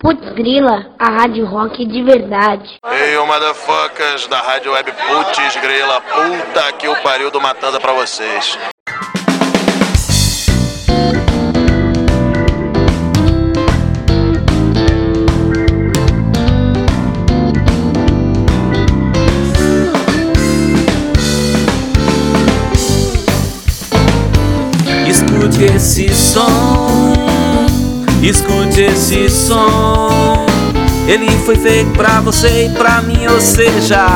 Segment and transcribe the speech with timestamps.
[0.00, 2.80] Putz Grila, a rádio rock de verdade.
[2.90, 7.92] Ei, ô motherfuckers da rádio web Putz Grila, puta que o pariu do Matanda pra
[7.92, 8.58] vocês.
[25.06, 26.69] Escute esse som,
[28.22, 30.46] escute esse som.
[31.06, 34.06] Ele foi feito pra você e pra mim, ou seja,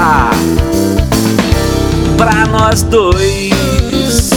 [2.17, 4.31] pra nós dois.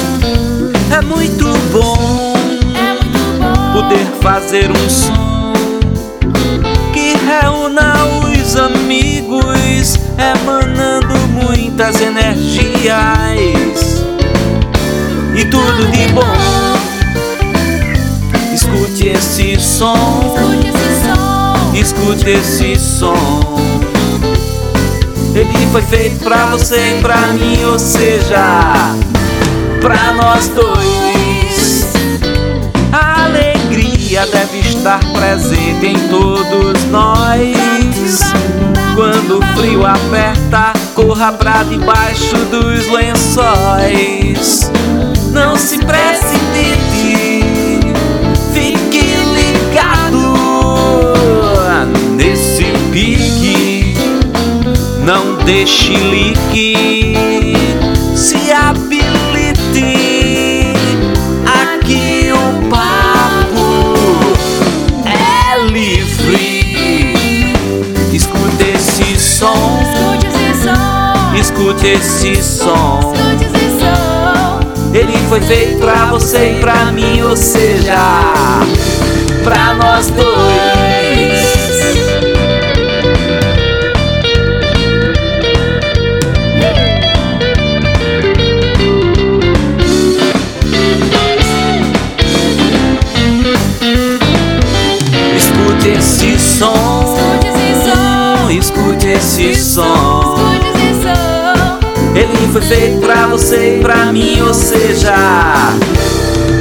[0.92, 2.34] É muito bom
[3.74, 5.54] poder fazer um som
[6.94, 14.04] que reúna os amigos, emanando muitas energias
[15.36, 16.67] e tudo de bom.
[18.98, 19.94] Escute esse som,
[21.76, 23.14] escute esse som.
[25.36, 28.96] Ele foi feito pra você e pra mim, ou seja,
[29.80, 31.94] pra nós dois.
[32.92, 38.20] A alegria deve estar presente em todos nós.
[38.96, 44.72] Quando o frio aperta, corra pra debaixo dos lençóis.
[45.32, 46.77] Não se precipite,
[55.48, 57.54] Não deixe lique,
[58.14, 59.94] se habilite.
[61.46, 63.96] Aqui o papo
[65.06, 67.14] é livre.
[68.12, 69.80] Escute esse som,
[71.40, 73.14] escute esse som.
[74.94, 77.96] Ele foi feito pra você e pra mim, ou seja,
[79.46, 80.77] pra nós dois.
[99.28, 100.36] Escute esse som.
[102.16, 105.14] Ele foi feito pra você e pra mim, ou seja,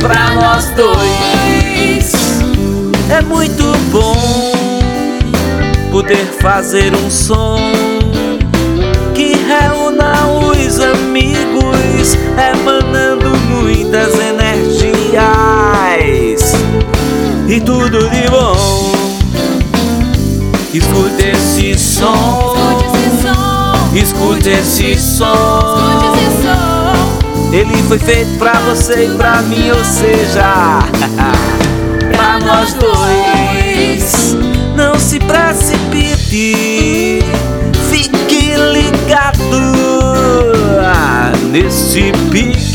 [0.01, 2.13] pra nós dois.
[3.09, 4.53] É muito bom
[5.91, 7.59] poder fazer um som
[9.15, 12.19] que reúna os amigos,
[12.53, 14.83] emanando muitas energias
[17.49, 18.97] e tudo de bom.
[23.97, 25.25] Escute esse som.
[25.25, 27.53] Escute esse som.
[27.53, 30.81] Ele foi feito pra você e pra mim, ou seja,
[32.13, 34.37] pra nós dois.
[34.77, 36.55] Não se precipite,
[37.89, 39.57] fique ligado
[41.51, 42.66] nesse pique.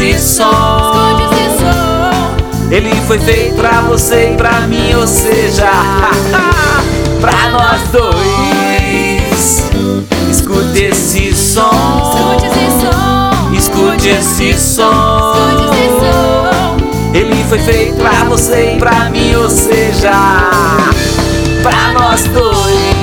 [0.00, 1.16] Esse som.
[2.70, 5.70] Ele foi feito pra você e pra mim, ou seja,
[7.20, 9.62] pra nós dois.
[10.28, 11.70] Escute esse som,
[13.56, 15.34] escute esse som.
[17.12, 20.10] Ele foi feito pra você e pra mim, ou seja,
[21.62, 22.93] pra nós dois.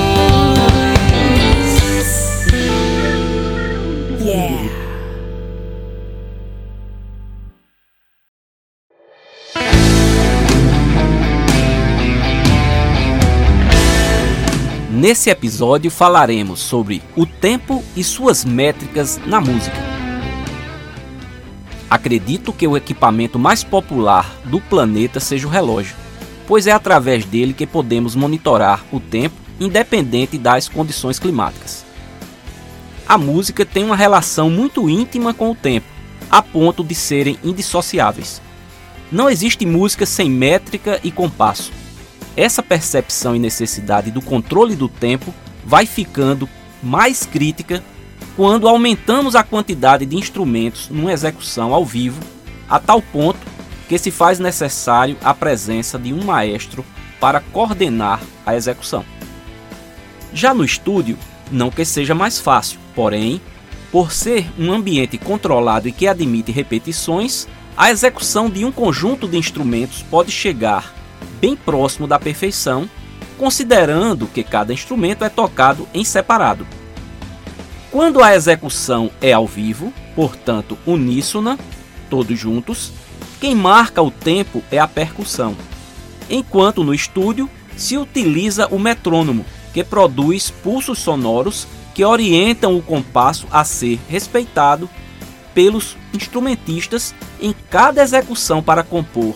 [15.02, 19.76] Nesse episódio falaremos sobre o tempo e suas métricas na música.
[21.90, 25.96] Acredito que o equipamento mais popular do planeta seja o relógio,
[26.46, 31.84] pois é através dele que podemos monitorar o tempo independente das condições climáticas.
[33.08, 35.88] A música tem uma relação muito íntima com o tempo,
[36.30, 38.40] a ponto de serem indissociáveis.
[39.12, 41.81] Não existe música sem métrica e compasso.
[42.36, 45.34] Essa percepção e necessidade do controle do tempo
[45.66, 46.48] vai ficando
[46.82, 47.84] mais crítica
[48.36, 52.22] quando aumentamos a quantidade de instrumentos numa execução ao vivo,
[52.70, 53.40] a tal ponto
[53.90, 56.86] que se faz necessário a presença de um maestro
[57.20, 59.04] para coordenar a execução.
[60.34, 61.18] Já no estúdio,
[61.52, 63.42] não que seja mais fácil, porém,
[63.92, 67.48] por ser um ambiente controlado e que admite repetições,
[67.78, 70.94] A execução de um conjunto de instrumentos pode chegar
[71.40, 72.90] bem próximo da perfeição,
[73.38, 76.68] considerando que cada instrumento é tocado em separado.
[77.90, 81.58] Quando a execução é ao vivo, portanto uníssona,
[82.10, 82.94] todos juntos,
[83.40, 85.56] quem marca o tempo é a percussão,
[86.30, 93.48] enquanto no estúdio se utiliza o metrônomo, que produz pulsos sonoros que orientam o compasso
[93.52, 94.90] a ser respeitado
[95.54, 99.36] pelos instrumentistas em cada execução para compor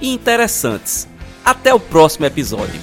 [0.00, 1.08] e interessantes.
[1.44, 2.80] Até o próximo episódio.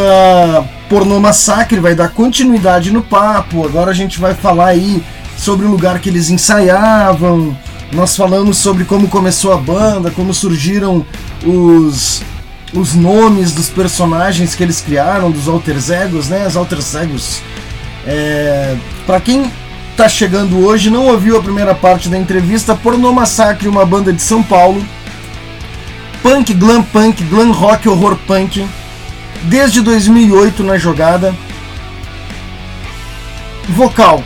[0.87, 3.65] Pornô Massacre, vai dar continuidade no papo.
[3.65, 5.03] Agora a gente vai falar aí
[5.35, 7.57] sobre o lugar que eles ensaiavam.
[7.91, 11.05] Nós falamos sobre como começou a banda, como surgiram
[11.43, 12.23] os
[12.73, 16.45] os nomes dos personagens que eles criaram, dos alter egos, né?
[16.45, 17.41] As alter egos.
[18.05, 19.51] É, para quem
[19.95, 24.21] tá chegando hoje, não ouviu a primeira parte da entrevista, Pornô Massacre, uma banda de
[24.21, 24.83] São Paulo.
[26.21, 28.67] Punk, glam punk, glam rock, horror punk
[29.43, 31.33] desde 2008 na jogada.
[33.69, 34.23] Vocal: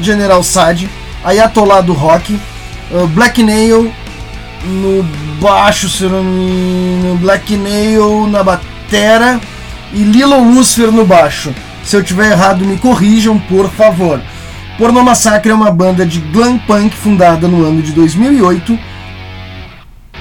[0.00, 0.88] General Sad,
[1.24, 2.38] Ayatollah do Rock,
[2.92, 3.92] uh, Black Nail
[4.64, 5.02] no
[5.40, 7.16] baixo, se não me...
[7.18, 9.40] Black Nail na batera
[9.92, 11.54] e Lilo Lucifer no baixo.
[11.84, 14.20] Se eu tiver errado, me corrijam, por favor.
[14.78, 18.78] Porno Massacre é uma banda de glam punk fundada no ano de 2008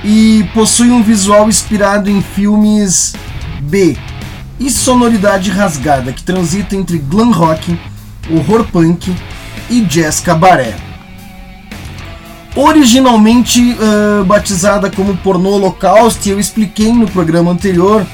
[0.04, 3.14] e possui um visual inspirado em filmes
[3.62, 3.98] B
[4.60, 7.80] e sonoridade rasgada que transita entre glam rock,
[8.30, 9.16] horror punk
[9.70, 10.91] e jazz cabaré.
[12.56, 18.06] Originalmente uh, batizada como Pornô Holocausto, eu expliquei no programa anterior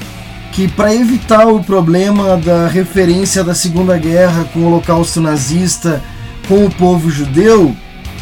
[0.52, 6.02] que para evitar o problema da referência da Segunda Guerra com o Holocausto nazista
[6.46, 7.74] com o povo judeu,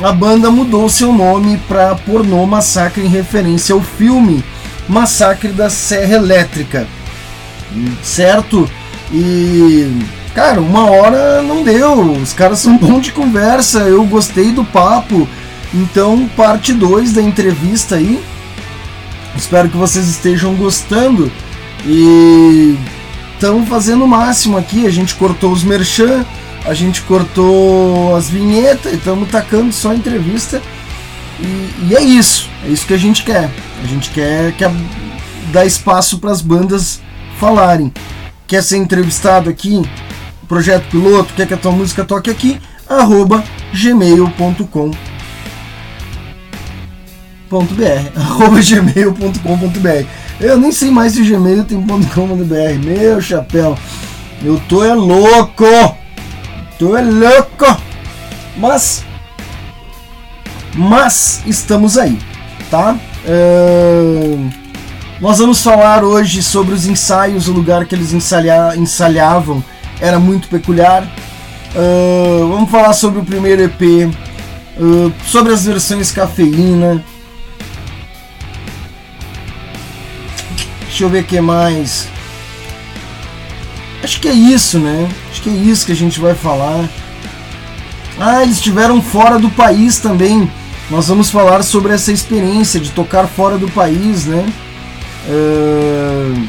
[0.03, 4.45] a banda mudou seu nome para Pornô Massacre em referência ao filme
[4.89, 6.87] Massacre da Serra Elétrica,
[8.03, 8.69] certo?
[9.13, 10.03] E
[10.35, 12.13] cara, uma hora não deu.
[12.13, 15.27] Os caras são bons de conversa, eu gostei do papo.
[15.77, 18.25] Então, parte 2 da entrevista aí.
[19.37, 21.31] Espero que vocês estejam gostando.
[21.85, 22.79] E
[23.35, 24.87] estamos fazendo o máximo aqui.
[24.87, 26.25] A gente cortou os merchan,
[26.65, 30.63] a gente cortou as vinhetas e estamos tacando só entrevista.
[31.39, 33.51] E, e, é isso, é isso que a gente quer.
[33.85, 34.71] A gente quer, quer
[35.53, 37.03] dar espaço para as bandas
[37.39, 37.93] falarem.
[38.47, 39.83] Quer ser entrevistado aqui?
[40.49, 41.35] Projeto piloto?
[41.35, 42.59] Quer que a tua música toque aqui?
[42.89, 45.16] Arroba gmail.com
[48.63, 50.07] gmail.com.br
[50.39, 53.77] Eu nem sei mais se Gmail tem .com.br Meu chapéu
[54.45, 55.65] Eu tô é louco
[56.79, 57.65] Tô é louco
[58.57, 59.05] Mas
[60.75, 62.19] Mas estamos aí
[62.71, 62.97] Tá?
[65.21, 69.65] Nós vamos falar hoje sobre os ensaios, o lugar que eles ensaiavam ensaiavam
[70.01, 71.09] era muito peculiar.
[72.51, 74.11] Vamos falar sobre o primeiro EP,
[75.27, 77.03] sobre as versões cafeína.
[80.97, 82.09] Deixa eu ver o que mais.
[84.03, 85.07] acho que é isso, né?
[85.31, 86.89] Acho que é isso que a gente vai falar.
[88.19, 90.51] Ah, eles estiveram fora do país também.
[90.91, 94.43] Nós vamos falar sobre essa experiência de tocar fora do país, né?
[95.29, 96.47] Uh...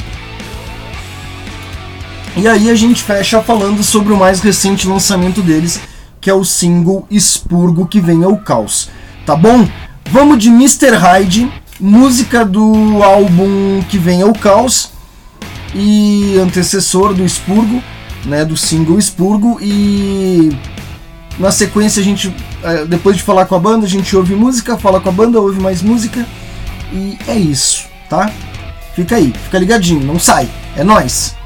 [2.38, 5.82] E aí a gente fecha falando sobre o mais recente lançamento deles,
[6.22, 8.89] que é o single Expurgo que vem ao caos.
[9.25, 9.68] Tá bom?
[10.10, 10.96] Vamos de Mr.
[10.96, 14.91] Hyde, música do álbum que vem ao caos
[15.74, 17.81] e antecessor do Expurgo,
[18.25, 20.50] né, do single Expurgo e
[21.38, 24.77] na sequência a gente é, depois de falar com a banda, a gente ouve música,
[24.77, 26.25] fala com a banda, ouve mais música
[26.91, 28.31] e é isso, tá?
[28.96, 30.50] Fica aí, fica ligadinho, não sai.
[30.75, 31.37] É nós.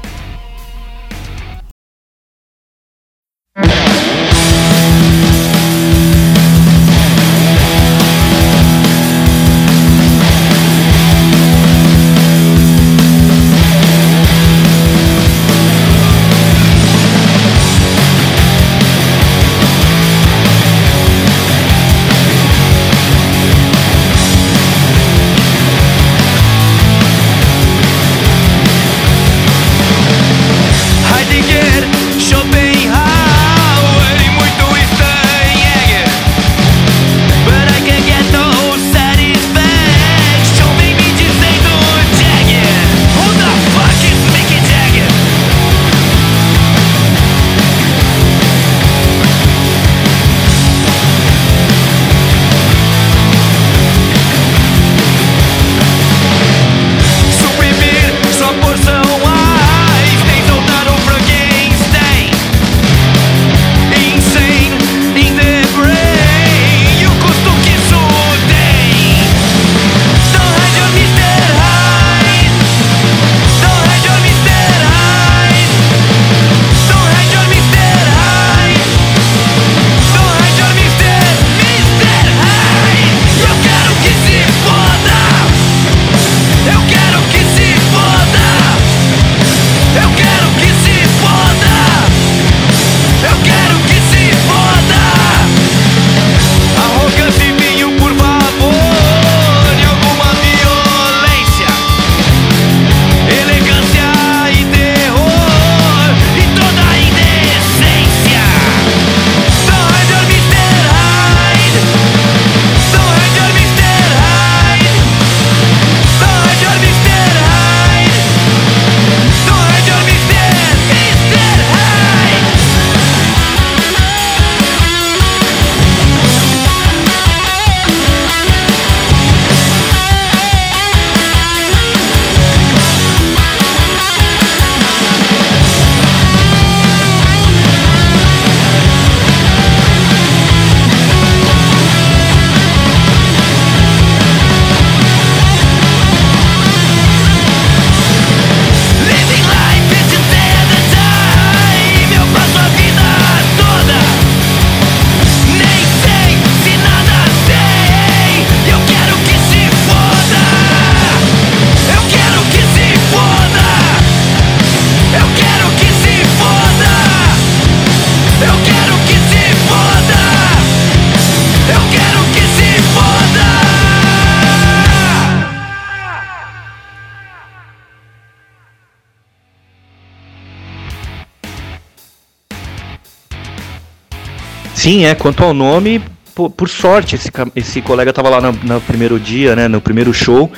[184.82, 185.14] Sim, é.
[185.14, 186.02] Quanto ao nome,
[186.34, 190.12] por, por sorte, esse, esse colega estava lá no, no, primeiro dia, né, no primeiro
[190.12, 190.50] show,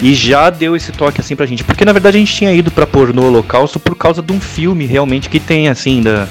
[0.00, 1.64] e já deu esse toque assim pra gente.
[1.64, 4.86] Porque na verdade a gente tinha ido pra Pornô Holocausto por causa de um filme
[4.86, 6.28] realmente que tem, assim, da,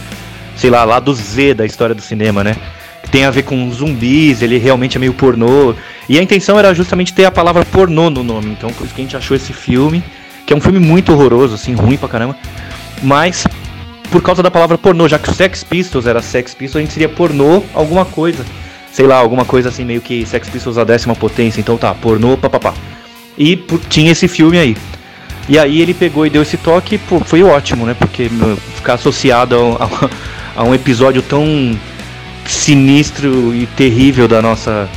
[0.56, 2.56] sei lá, lá do Z da história do cinema, né?
[3.04, 5.76] Que tem a ver com zumbis, ele realmente é meio pornô.
[6.08, 8.52] E a intenção era justamente ter a palavra pornô no nome.
[8.52, 10.02] Então por isso que a gente achou esse filme,
[10.48, 12.38] que é um filme muito horroroso, assim, ruim pra caramba.
[13.02, 13.46] Mas
[14.14, 16.94] por causa da palavra pornô, já que o Sex Pistols era Sex Pistols, a gente
[16.94, 18.46] seria pornô alguma coisa.
[18.92, 21.60] Sei lá, alguma coisa assim, meio que Sex Pistols a décima potência.
[21.60, 22.76] Então tá, pornô, papapá.
[23.36, 23.56] E
[23.90, 24.78] tinha esse filme aí.
[25.50, 27.96] E aí ele pegou e deu esse toque, pô, foi ótimo, né?
[27.98, 28.30] Porque
[28.76, 31.76] ficar associado a, a, a um episódio tão
[32.46, 34.88] sinistro e terrível da nossa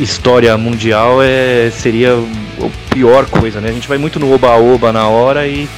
[0.00, 3.68] história mundial é, seria a pior coisa, né?
[3.68, 5.68] A gente vai muito no oba-oba na hora e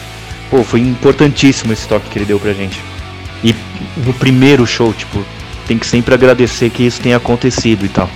[0.50, 2.80] pô, foi importantíssimo esse toque que ele deu pra gente.
[3.42, 3.54] E
[4.04, 5.24] no primeiro show, tipo,
[5.66, 8.10] tem que sempre agradecer que isso tenha acontecido e tal.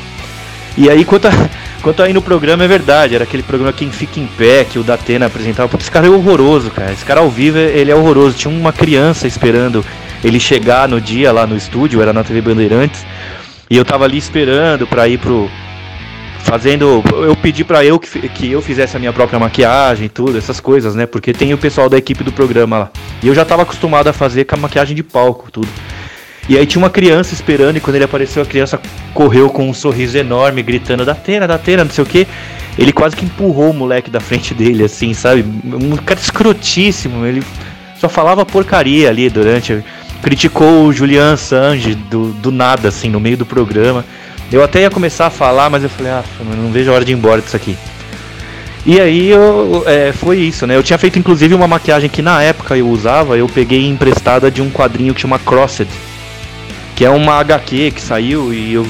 [0.76, 1.30] E aí, quanto, a,
[1.80, 4.82] quanto aí no programa, é verdade, era aquele programa Quem Fica em Pé, que o
[4.82, 5.68] Datena apresentava.
[5.68, 6.92] Pô, esse cara é horroroso, cara.
[6.92, 8.36] Esse cara ao vivo, ele é horroroso.
[8.36, 9.84] Tinha uma criança esperando
[10.22, 13.06] ele chegar no dia lá no estúdio, era na TV Bandeirantes.
[13.70, 15.48] E eu tava ali esperando pra ir pro.
[16.44, 17.02] Fazendo.
[17.12, 20.94] Eu pedi pra eu que, que eu fizesse a minha própria maquiagem, tudo, essas coisas,
[20.94, 21.06] né?
[21.06, 22.90] Porque tem o pessoal da equipe do programa lá.
[23.22, 25.68] E eu já tava acostumado a fazer com a maquiagem de palco, tudo.
[26.46, 28.78] E aí tinha uma criança esperando, e quando ele apareceu, a criança
[29.14, 32.26] correu com um sorriso enorme, gritando: da Tena, da Tena, não sei o que.
[32.78, 35.42] Ele quase que empurrou o moleque da frente dele, assim, sabe?
[35.42, 37.24] Um cara escrotíssimo.
[37.24, 37.42] Ele
[37.98, 39.82] só falava porcaria ali durante.
[40.22, 44.04] Criticou o Julian Assange do, do nada, assim, no meio do programa.
[44.52, 47.12] Eu até ia começar a falar, mas eu falei, ah, não vejo a hora de
[47.12, 47.76] ir embora disso aqui.
[48.86, 50.76] E aí eu, é, foi isso, né?
[50.76, 54.60] Eu tinha feito inclusive uma maquiagem que na época eu usava, eu peguei emprestada de
[54.60, 55.88] um quadrinho que chama Crossed,
[56.94, 58.86] que é uma HQ que saiu e eu,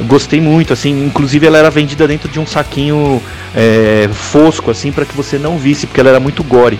[0.00, 3.22] eu gostei muito, assim, inclusive ela era vendida dentro de um saquinho
[3.54, 6.78] é, fosco, assim, para que você não visse, porque ela era muito gore.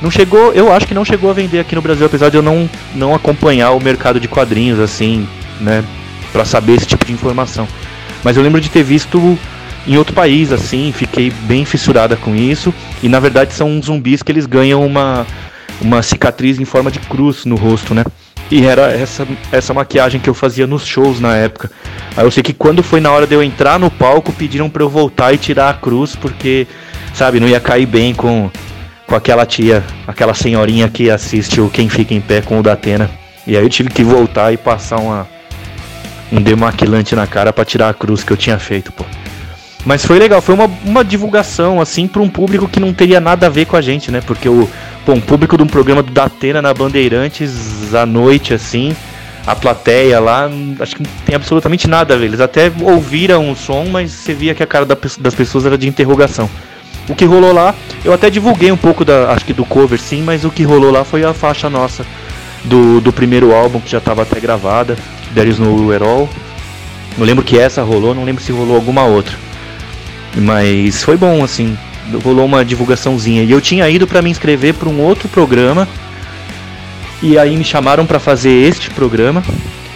[0.00, 2.42] Não chegou, eu acho que não chegou a vender aqui no Brasil, apesar de eu
[2.42, 5.28] não, não acompanhar o mercado de quadrinhos, assim,
[5.60, 5.84] né,
[6.32, 7.68] para saber esse tipo de informação.
[8.24, 9.38] Mas eu lembro de ter visto
[9.86, 12.72] em outro país, assim, fiquei bem fissurada com isso.
[13.02, 15.26] E na verdade são zumbis que eles ganham uma,
[15.80, 18.04] uma cicatriz em forma de cruz no rosto, né?
[18.50, 21.70] E era essa, essa maquiagem que eu fazia nos shows na época.
[22.16, 24.82] Aí eu sei que quando foi na hora de eu entrar no palco, pediram pra
[24.82, 26.66] eu voltar e tirar a cruz, porque,
[27.14, 28.50] sabe, não ia cair bem com,
[29.06, 33.10] com aquela tia, aquela senhorinha que assiste o Quem Fica em Pé com o Datena.
[33.46, 35.26] E aí eu tive que voltar e passar uma,
[36.32, 39.04] um demaquilante na cara para tirar a cruz que eu tinha feito, pô.
[39.84, 43.46] Mas foi legal, foi uma, uma divulgação, assim, para um público que não teria nada
[43.46, 44.20] a ver com a gente, né?
[44.24, 44.68] Porque o
[45.04, 48.96] pô, um público de um programa do Datena na Bandeirantes à noite, assim,
[49.44, 50.48] a plateia lá,
[50.78, 52.26] acho que não tem absolutamente nada a ver.
[52.26, 55.88] Eles até ouviram o som, mas você via que a cara das pessoas era de
[55.88, 56.48] interrogação.
[57.08, 57.74] O que rolou lá,
[58.04, 60.92] eu até divulguei um pouco da, acho que do cover sim, mas o que rolou
[60.92, 62.06] lá foi a faixa nossa
[62.64, 64.96] do, do primeiro álbum que já estava até gravada,
[65.34, 66.28] There Is No All.
[67.18, 69.36] Não lembro que essa rolou, não lembro se rolou alguma outra.
[70.36, 71.76] Mas foi bom, assim.
[72.24, 73.42] Rolou uma divulgaçãozinha.
[73.42, 75.86] E eu tinha ido para me inscrever para um outro programa.
[77.22, 79.42] E aí me chamaram para fazer este programa.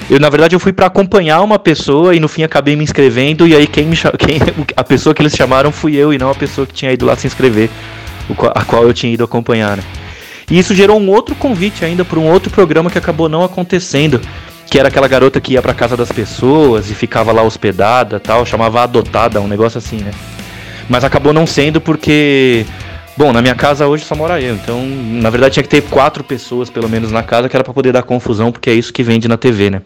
[0.09, 3.47] Eu, na verdade, eu fui para acompanhar uma pessoa e no fim acabei me inscrevendo.
[3.47, 4.39] E aí quem me quem,
[4.77, 7.17] a pessoa que eles chamaram fui eu e não a pessoa que tinha ido lá
[7.17, 7.71] se inscrever,
[8.55, 9.79] a qual eu tinha ido acompanhar.
[9.79, 9.83] Né?
[10.51, 14.21] E isso gerou um outro convite ainda para um outro programa que acabou não acontecendo
[14.69, 18.45] que era aquela garota que ia pra casa das pessoas e ficava lá hospedada tal,
[18.45, 20.11] chamava adotada, um negócio assim, né?
[20.89, 22.67] Mas acabou não sendo porque.
[23.17, 26.23] Bom, na minha casa hoje só mora eu, então na verdade tinha que ter quatro
[26.23, 29.03] pessoas pelo menos na casa que era para poder dar confusão, porque é isso que
[29.03, 29.83] vende na TV, né?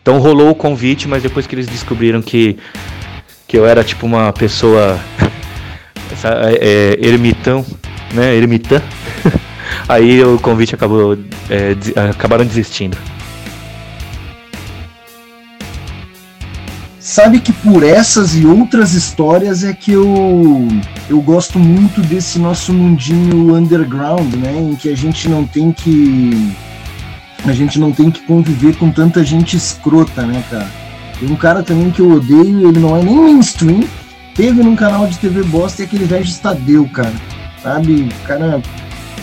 [0.00, 2.56] Então rolou o convite, mas depois que eles descobriram que,
[3.46, 4.98] que eu era tipo uma pessoa
[6.10, 7.62] essa, é, é, ermitão,
[8.14, 8.34] né?
[8.34, 8.80] Ermitã,
[9.88, 11.16] aí o convite acabou
[11.48, 12.96] é, des, acabaram desistindo.
[17.06, 20.68] Sabe que por essas e outras histórias é que eu,
[21.08, 24.58] eu gosto muito desse nosso mundinho underground, né?
[24.58, 26.52] Em que a gente não tem que.
[27.46, 30.68] A gente não tem que conviver com tanta gente escrota, né, cara?
[31.20, 33.84] Tem um cara também que eu odeio, ele não é nem mainstream,
[34.34, 37.14] teve num canal de TV bosta e aquele velho Estadeu, cara.
[37.62, 38.08] Sabe?
[38.10, 38.60] O cara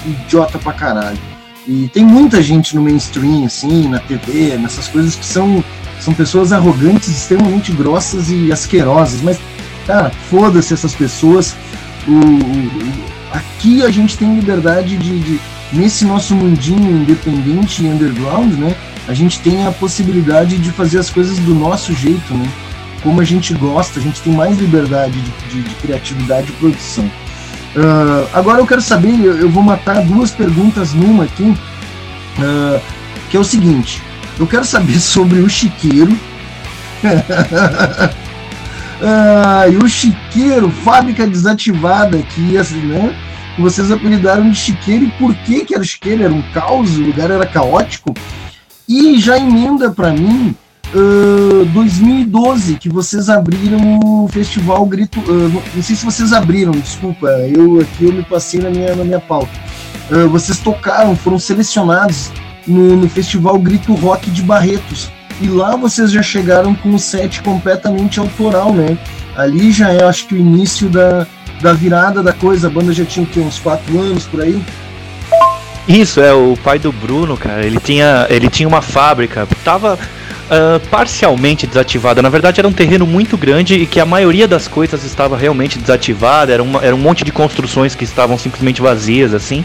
[0.05, 1.19] idiota pra caralho.
[1.67, 5.63] E tem muita gente no mainstream, assim, na TV, nessas coisas que são
[6.03, 9.21] são pessoas arrogantes, extremamente grossas e asquerosas.
[9.21, 9.39] Mas,
[9.87, 11.55] cara, foda-se essas pessoas.
[12.05, 15.39] O, o, aqui a gente tem liberdade de, de,
[15.71, 18.75] nesse nosso mundinho independente e underground, né?
[19.07, 22.49] A gente tem a possibilidade de fazer as coisas do nosso jeito, né?
[23.01, 27.09] Como a gente gosta, a gente tem mais liberdade de, de, de criatividade e produção.
[27.75, 31.43] Uh, agora eu quero saber, eu, eu, vou matar duas perguntas numa aqui,
[32.37, 32.79] uh,
[33.29, 34.01] que é o seguinte:
[34.39, 36.17] eu quero saber sobre o chiqueiro.
[39.01, 43.13] ah, e o chiqueiro, fábrica desativada aqui, assim, né?
[43.59, 46.23] Vocês apelidaram de chiqueiro e por que que era chiqueiro?
[46.23, 48.13] Era um caos, o lugar era caótico.
[48.87, 50.55] E já emenda para mim
[50.95, 55.19] uh, 2012, que vocês abriram o festival Grito.
[55.19, 59.03] Uh, não sei se vocês abriram, desculpa, eu aqui eu me passei na minha, na
[59.03, 59.51] minha pauta.
[60.09, 62.31] Uh, vocês tocaram, foram selecionados
[62.67, 65.09] no, no Festival Grito Rock de Barretos.
[65.41, 68.97] E lá vocês já chegaram com um set completamente autoral, né?
[69.35, 71.25] Ali já é, acho que, o início da,
[71.61, 72.67] da virada da coisa.
[72.67, 74.61] A banda já tinha uns quatro anos por aí?
[75.87, 79.47] Isso, é, o pai do Bruno, cara, ele tinha, ele tinha uma fábrica.
[79.65, 79.97] Tava.
[80.49, 82.21] Uh, parcialmente desativada.
[82.21, 85.77] Na verdade, era um terreno muito grande e que a maioria das coisas estava realmente
[85.77, 86.53] desativada.
[86.53, 89.63] Era, uma, era um monte de construções que estavam simplesmente vazias, assim.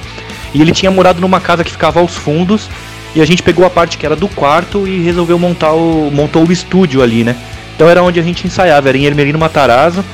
[0.54, 2.68] E ele tinha morado numa casa que ficava aos fundos.
[3.14, 6.46] E a gente pegou a parte que era do quarto e resolveu montar o, montou
[6.46, 7.34] o estúdio ali, né?
[7.74, 10.04] Então era onde a gente ensaiava, era em Hermelino Matarazzo.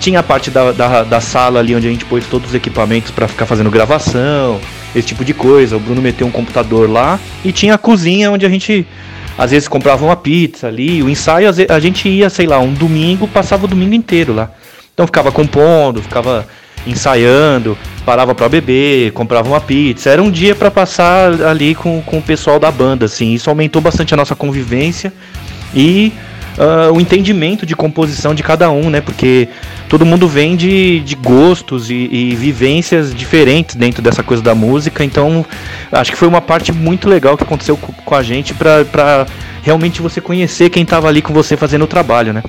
[0.00, 3.10] Tinha a parte da, da, da sala ali onde a gente pôs todos os equipamentos
[3.10, 4.60] para ficar fazendo gravação,
[4.94, 5.76] esse tipo de coisa.
[5.76, 7.18] O Bruno meteu um computador lá.
[7.44, 8.86] E tinha a cozinha onde a gente
[9.36, 11.02] às vezes comprava uma pizza ali.
[11.02, 14.50] O ensaio a gente ia, sei lá, um domingo, passava o domingo inteiro lá.
[14.92, 16.46] Então ficava compondo, ficava
[16.86, 20.10] ensaiando, parava para beber, comprava uma pizza.
[20.10, 23.32] Era um dia para passar ali com, com o pessoal da banda, assim.
[23.34, 25.12] Isso aumentou bastante a nossa convivência
[25.74, 26.12] e
[26.58, 29.00] uh, o entendimento de composição de cada um, né?
[29.00, 29.48] Porque
[29.88, 35.04] todo mundo vem de, de gostos e, e, vivências diferentes dentro dessa coisa da música.
[35.04, 35.44] Então,
[35.92, 39.26] acho que foi uma parte muito legal que aconteceu com a gente para
[39.62, 42.42] realmente você conhecer quem estava ali com você fazendo o trabalho, né?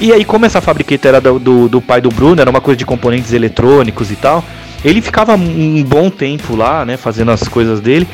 [0.00, 2.78] E aí, como essa fabriqueta era do, do, do, pai do Bruno, era uma coisa
[2.78, 4.44] de componentes eletrônicos e tal,
[4.84, 8.06] ele ficava um bom tempo lá, né, fazendo as coisas dele.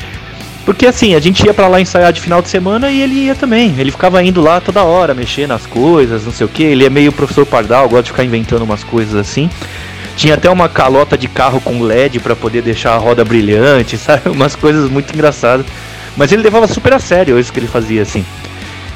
[0.65, 3.35] Porque assim, a gente ia para lá ensaiar de final de semana e ele ia
[3.35, 3.75] também.
[3.77, 6.63] Ele ficava indo lá toda hora, mexendo nas coisas, não sei o que.
[6.63, 9.47] Ele é meio professor Pardal, gosta de ficar inventando umas coisas assim.
[10.17, 14.29] Tinha até uma calota de carro com LED para poder deixar a roda brilhante, sabe?
[14.29, 15.67] Umas coisas muito engraçadas.
[16.17, 18.25] Mas ele levava super a sério isso que ele fazia assim.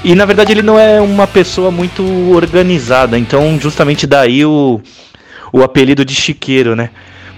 [0.04, 2.04] E na verdade ele não é uma pessoa muito
[2.34, 4.80] organizada, então justamente daí o,
[5.52, 6.90] o apelido de chiqueiro, né?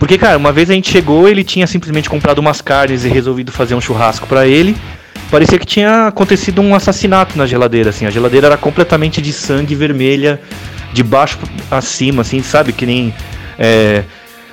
[0.01, 3.51] Porque, cara, uma vez a gente chegou, ele tinha simplesmente comprado umas carnes e resolvido
[3.51, 4.75] fazer um churrasco para ele.
[5.29, 8.07] Parecia que tinha acontecido um assassinato na geladeira, assim.
[8.07, 10.41] A geladeira era completamente de sangue vermelha,
[10.91, 11.37] de baixo
[11.69, 12.73] acima, assim, sabe?
[12.73, 13.13] Que nem
[13.59, 14.03] é,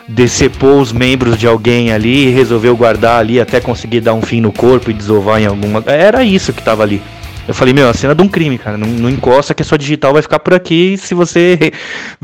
[0.07, 4.53] decepou os membros de alguém ali resolveu guardar ali até conseguir dar um fim no
[4.53, 5.83] corpo e desovar em alguma.
[5.87, 7.01] Era isso que tava ali.
[7.49, 8.77] Eu falei, meu, a cena de um crime, cara.
[8.77, 11.73] Não, não encosta que a sua digital vai ficar por aqui se você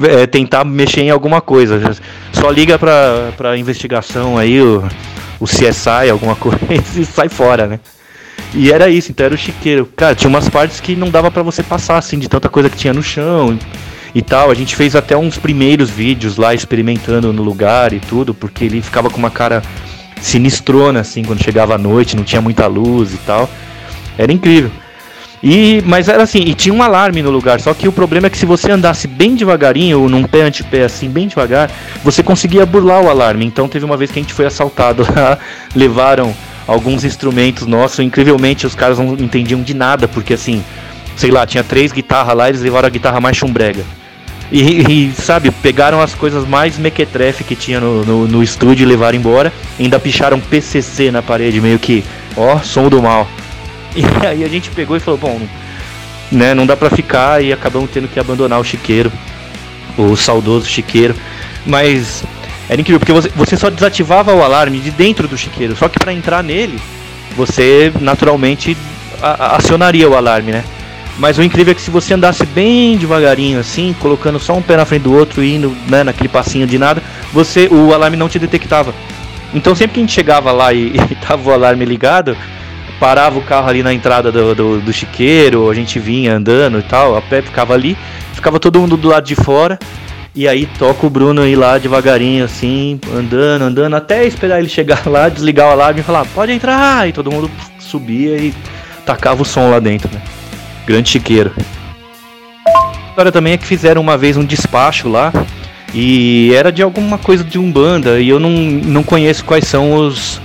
[0.02, 1.80] é, tentar mexer em alguma coisa.
[2.30, 4.86] Só liga pra, pra investigação aí, o,
[5.40, 6.60] o CSI, alguma coisa,
[7.00, 7.80] e sai fora, né?
[8.52, 9.88] E era isso, então era o chiqueiro.
[9.96, 12.76] Cara, tinha umas partes que não dava para você passar, assim, de tanta coisa que
[12.76, 13.58] tinha no chão
[14.14, 14.50] e tal.
[14.50, 18.82] A gente fez até uns primeiros vídeos lá experimentando no lugar e tudo, porque ele
[18.82, 19.62] ficava com uma cara
[20.20, 23.48] sinistrona, assim, quando chegava à noite, não tinha muita luz e tal.
[24.18, 24.70] Era incrível.
[25.46, 27.60] E, mas era assim, e tinha um alarme no lugar.
[27.60, 30.84] Só que o problema é que se você andasse bem devagarinho, ou num pé antepé
[30.84, 31.70] assim, bem devagar,
[32.02, 33.44] você conseguia burlar o alarme.
[33.44, 35.38] Então teve uma vez que a gente foi assaltado lá,
[35.76, 36.34] levaram
[36.66, 37.98] alguns instrumentos nossos.
[37.98, 40.64] Incrivelmente os caras não entendiam de nada, porque assim,
[41.14, 43.84] sei lá, tinha três guitarras lá, eles levaram a guitarra mais chumbrega.
[44.50, 48.86] E, e, sabe, pegaram as coisas mais mequetrefe que tinha no, no, no estúdio e
[48.86, 49.52] levaram embora.
[49.78, 52.02] Ainda picharam PCC na parede, meio que,
[52.34, 53.28] ó, som do mal.
[54.22, 55.40] E aí a gente pegou e falou, bom,
[56.30, 59.12] né, não dá pra ficar e acabamos tendo que abandonar o chiqueiro,
[59.96, 61.14] o saudoso chiqueiro.
[61.64, 62.24] Mas
[62.68, 65.98] era incrível, porque você, você só desativava o alarme de dentro do chiqueiro, só que
[65.98, 66.80] para entrar nele,
[67.36, 68.76] você naturalmente
[69.22, 70.64] acionaria o alarme, né?
[71.18, 74.76] Mas o incrível é que se você andasse bem devagarinho assim, colocando só um pé
[74.76, 77.02] na frente do outro e indo né, naquele passinho de nada,
[77.32, 78.92] você o alarme não te detectava.
[79.54, 82.36] Então sempre que a gente chegava lá e, e tava o alarme ligado,
[82.98, 86.82] parava o carro ali na entrada do, do, do chiqueiro, a gente vinha andando e
[86.82, 87.96] tal, a pé ficava ali,
[88.32, 89.78] ficava todo mundo do lado de fora.
[90.36, 95.06] E aí toca o Bruno ir lá devagarinho, assim, andando, andando, até esperar ele chegar
[95.06, 97.08] lá, desligar o alarme e falar, pode entrar!
[97.08, 98.52] E todo mundo subia e
[99.06, 100.20] tacava o som lá dentro, né?
[100.84, 101.52] Grande chiqueiro.
[102.66, 105.32] A história também é que fizeram uma vez um despacho lá,
[105.94, 110.40] e era de alguma coisa de Umbanda, e eu não, não conheço quais são os,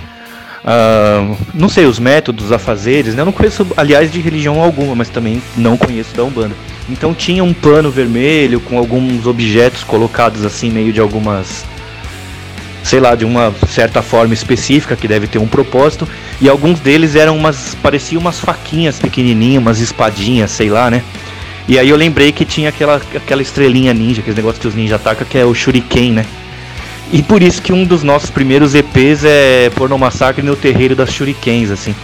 [0.63, 3.22] Uh, não sei os métodos, afazeres, né?
[3.22, 6.56] Eu não conheço, aliás, de religião alguma, mas também não conheço da Umbanda.
[6.89, 11.65] Então tinha um pano vermelho com alguns objetos colocados assim, meio de algumas.
[12.84, 16.08] Sei lá, de uma certa forma específica que deve ter um propósito.
[16.41, 17.76] E alguns deles eram umas.
[17.82, 21.04] pareciam umas faquinhas pequenininhas, umas espadinhas, sei lá, né?
[21.67, 25.00] E aí eu lembrei que tinha aquela, aquela estrelinha ninja, aquele negócio que os ninjas
[25.00, 26.26] atacam, que é o Shuriken, né?
[27.12, 31.12] E por isso que um dos nossos primeiros EPs é Porno Massacre no Terreiro das
[31.12, 31.95] Shurikens, assim.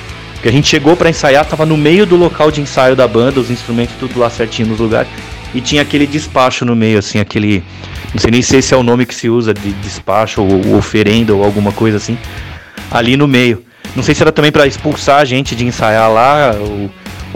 [0.42, 3.40] Que a gente chegou para ensaiar, tava no meio do local de ensaio da banda,
[3.40, 5.10] os instrumentos tudo lá certinho nos lugares.
[5.54, 7.64] E tinha aquele despacho no meio, assim, aquele.
[8.14, 11.34] Não sei nem se esse é o nome que se usa de despacho ou oferenda
[11.36, 12.18] ou alguma coisa assim.
[12.90, 13.64] Ali no meio.
[13.96, 16.90] Não sei se era também para expulsar a gente de ensaiar lá ou,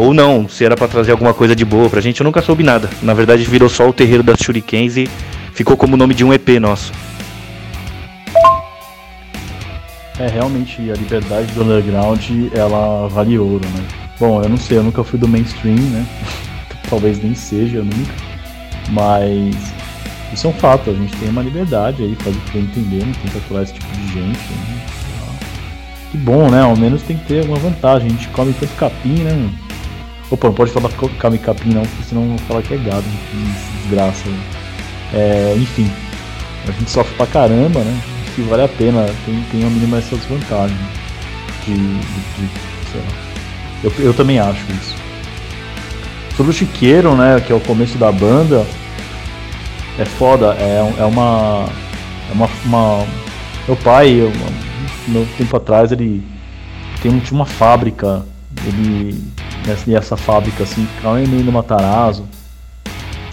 [0.05, 2.19] ou não, se era para trazer alguma coisa de boa pra gente.
[2.19, 2.89] Eu nunca soube nada.
[3.01, 5.09] Na verdade, virou só o Terreiro das Shurikens e
[5.53, 6.91] ficou como o nome de um EP nosso.
[10.19, 13.85] É, realmente, a liberdade do underground, ela vale ouro, né?
[14.19, 16.05] Bom, eu não sei, eu nunca fui do mainstream, né?
[16.89, 18.13] Talvez nem seja nunca.
[18.89, 19.55] Mas
[20.33, 23.13] isso é um fato, a gente tem uma liberdade aí, faz o que entender, não
[23.13, 24.39] tem que esse tipo de gente.
[24.39, 24.79] Né?
[26.11, 26.63] Que bom, né?
[26.63, 28.07] Ao menos tem que ter alguma vantagem.
[28.07, 29.49] A gente come tanto capim, né?
[30.29, 33.81] Opa, não pode falar come capim não, porque senão vão falar que é gado, que
[33.83, 34.27] desgraça.
[35.13, 35.89] É, enfim,
[36.67, 38.01] a gente sofre pra caramba, né?
[38.39, 40.79] Que vale a pena, tem, tem a mínima essas vantagens.
[41.65, 42.49] De, de, de
[42.89, 43.07] sei lá.
[43.83, 44.95] Eu, eu também acho isso.
[46.37, 48.65] Sobre o Chiqueiro, né, que é o começo da banda,
[49.97, 51.65] é foda, é, é uma.
[52.29, 53.05] É uma, uma.
[53.67, 54.31] Meu pai, eu,
[55.05, 56.25] meu tempo atrás, ele
[57.01, 58.23] tem, tinha uma fábrica,
[58.65, 59.21] ele.
[59.67, 62.25] Nessa, nessa fábrica assim, ficava meio no Matarazzo.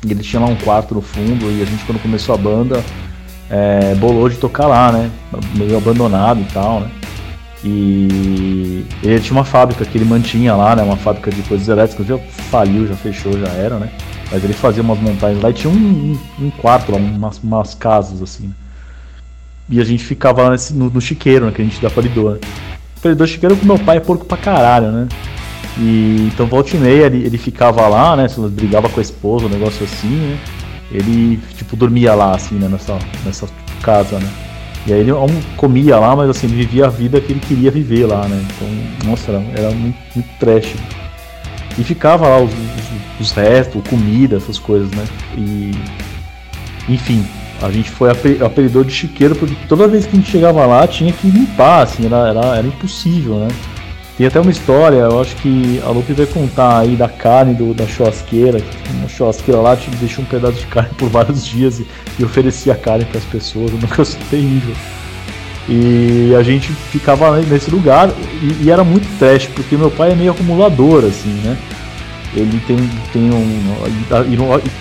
[0.04, 2.82] E ele tinha lá um quarto no fundo e a gente quando começou a banda
[3.50, 5.10] é, bolou de tocar lá, né?
[5.54, 6.90] Meio abandonado e tal, né?
[7.64, 10.82] E ele tinha uma fábrica que ele mantinha lá, né?
[10.82, 12.18] Uma fábrica de coisas elétricas, já
[12.50, 13.90] faliu, já fechou, já era, né?
[14.30, 18.22] Mas ele fazia umas montagens lá e tinha um, um, quarto lá, umas, umas, casas
[18.22, 18.52] assim.
[19.68, 21.52] E a gente ficava lá nesse, no, no, chiqueiro, né?
[21.52, 22.34] Que a gente dá paridor.
[22.34, 22.40] Né?
[23.02, 25.08] Paridor chiqueiro com meu pai é porco pra caralho, né?
[25.78, 28.28] E então volta e meia ele, ele ficava lá, né?
[28.28, 30.38] Se brigava com a esposa, um negócio assim, né?
[30.90, 32.68] Ele tipo dormia lá, assim, né?
[32.68, 33.48] Nessa, nessa
[33.82, 34.28] casa, né?
[34.86, 35.10] E aí ele
[35.56, 38.44] comia lá, mas assim, ele vivia a vida que ele queria viver lá, né?
[38.44, 40.74] Então, nossa, era, era muito, muito trash.
[41.76, 45.04] E ficava lá os, os, os, restos, comida, essas coisas, né?
[45.36, 45.72] E.
[46.88, 47.26] Enfim,
[47.60, 51.12] a gente foi apelidor de chiqueiro porque toda vez que a gente chegava lá tinha
[51.12, 53.48] que limpar, assim, era, era, era impossível, né?
[54.16, 57.74] Tem até uma história, eu acho que a Lupe vai contar aí da carne do,
[57.74, 58.58] da churrasqueira.
[58.94, 61.86] Uma churrasqueira lá te deixou um pedaço de carne por vários dias e,
[62.18, 63.72] e oferecia carne para as pessoas.
[63.74, 64.74] Um negócio terrível.
[65.68, 68.08] E a gente ficava nesse lugar
[68.40, 71.58] e, e, era muito trash, porque meu pai é meio acumulador, assim, né?
[72.34, 72.76] Ele tem,
[73.12, 73.62] tem um.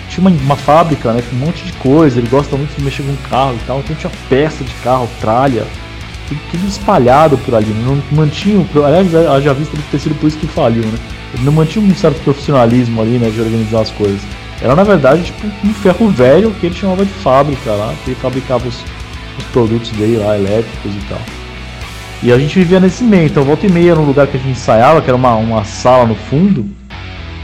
[0.07, 1.21] Tinha uma, uma fábrica, né?
[1.29, 3.95] Com um monte de coisa, ele gosta muito de mexer com carro e tal, então
[3.95, 5.65] tinha peça de carro, tralha
[6.27, 9.11] tudo espalhado por ali, não mantinha, aliás,
[9.43, 10.97] já visto ter sido por isso que faliu, né?
[11.33, 14.21] Ele não mantinha um certo profissionalismo ali, né, de organizar as coisas.
[14.61, 18.19] Era na verdade tipo um ferro velho que ele chamava de fábrica lá, que ele
[18.19, 18.75] fabricava os,
[19.37, 21.19] os produtos dele lá, elétricos e tal.
[22.23, 24.51] E a gente vivia nesse meio, então volta e meia no lugar que a gente
[24.51, 26.65] ensaiava, que era uma, uma sala no fundo,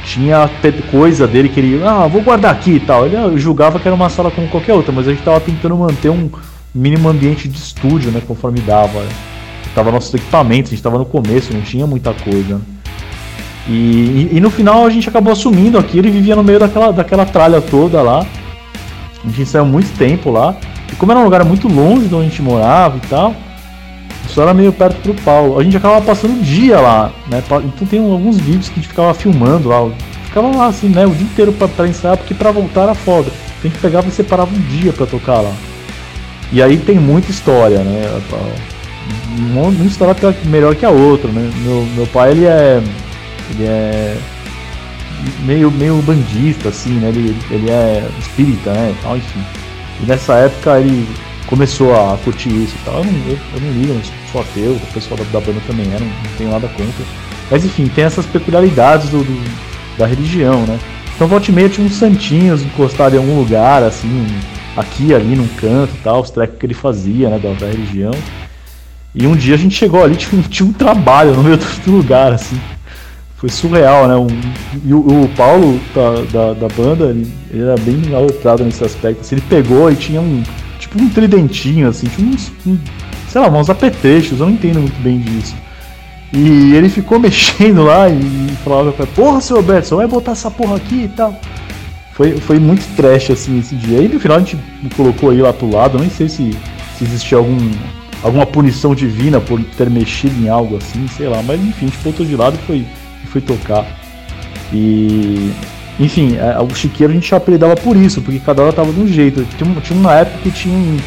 [0.06, 0.50] tinha
[0.90, 3.06] coisa dele que ele, ah, vou guardar aqui e tal.
[3.06, 6.10] Ele julgava que era uma sala como qualquer outra, mas a gente tava tentando manter
[6.10, 6.30] um,
[6.74, 8.22] mínimo ambiente de estúdio, né?
[8.26, 9.04] Conforme dava.
[9.74, 12.60] Tava nossos equipamentos, a gente tava no começo, não tinha muita coisa.
[13.68, 16.92] E, e, e, no final a gente acabou assumindo aquilo e vivia no meio daquela,
[16.92, 18.26] daquela tralha toda lá.
[19.24, 20.56] A gente saiu muito tempo lá.
[20.92, 23.34] E como era um lugar muito longe de onde a gente morava e tal,
[24.28, 25.60] só era meio perto pro Paulo.
[25.60, 27.42] A gente acabava passando o dia lá, né?
[27.64, 29.90] Então tem alguns vídeos que a gente ficava filmando lá.
[30.26, 31.06] Ficava lá assim, né?
[31.06, 33.32] O dia inteiro pra, pra ensaiar, porque pra voltar era foda.
[33.60, 35.54] A gente pegava e separava um dia pra tocar lá.
[36.52, 38.22] E aí tem muita história, né?
[39.38, 41.50] Uma história melhor que a outra, né?
[41.64, 42.82] Meu, meu pai, ele é.
[43.52, 44.18] Ele é.
[45.46, 47.10] Meio, meio bandista, assim, né?
[47.10, 48.94] Ele, ele é espírita, né?
[49.02, 49.40] Tal, enfim.
[50.02, 51.08] E nessa época ele
[51.48, 52.98] começou a curtir isso e tal.
[53.00, 55.88] Eu não, eu, eu não ligo, eu sou ateu, o pessoal da, da banda também
[55.88, 57.06] era, não, não tenho nada contra.
[57.50, 60.80] Mas enfim, tem essas peculiaridades do, do da religião, né?
[61.16, 64.26] Então volta e meia tinha uns santinhos encostados em algum lugar, assim,
[64.76, 68.14] aqui ali num canto tal, os trecos que ele fazia, né, da, da religião.
[69.14, 72.32] E um dia a gente chegou ali, tinha, tinha um trabalho no meio do lugar,
[72.34, 72.60] assim.
[73.36, 74.16] Foi surreal, né?
[74.16, 74.28] Um,
[74.86, 79.22] e o, o Paulo da, da, da, banda, ele, ele era bem aloprado nesse aspecto.
[79.22, 80.44] Assim, ele pegou e tinha um.
[80.80, 82.52] Tipo um tridentinho, assim, tinha uns.
[82.66, 82.78] Um,
[83.28, 85.56] sei lá, uns apetrechos, eu não entendo muito bem disso.
[86.32, 90.76] E ele ficou mexendo lá e falava, porra, seu Roberto, você vai botar essa porra
[90.76, 91.36] aqui e tal.
[92.22, 93.98] Foi, foi muito trash assim esse dia.
[93.98, 94.56] E no final a gente
[94.96, 96.52] colocou aí lá pro lado, nem sei se,
[96.96, 97.58] se existia algum,
[98.22, 101.98] alguma punição divina por ter mexido em algo assim, sei lá, mas enfim, a gente
[102.04, 102.86] botou de lado e foi,
[103.26, 103.88] foi tocar.
[104.72, 105.52] E.
[106.00, 109.08] Enfim, é, o chiqueiro a gente apelidava por isso, porque cada hora tava de um
[109.08, 109.44] jeito.
[109.58, 110.98] Tinha, tinha uma época que tinha um,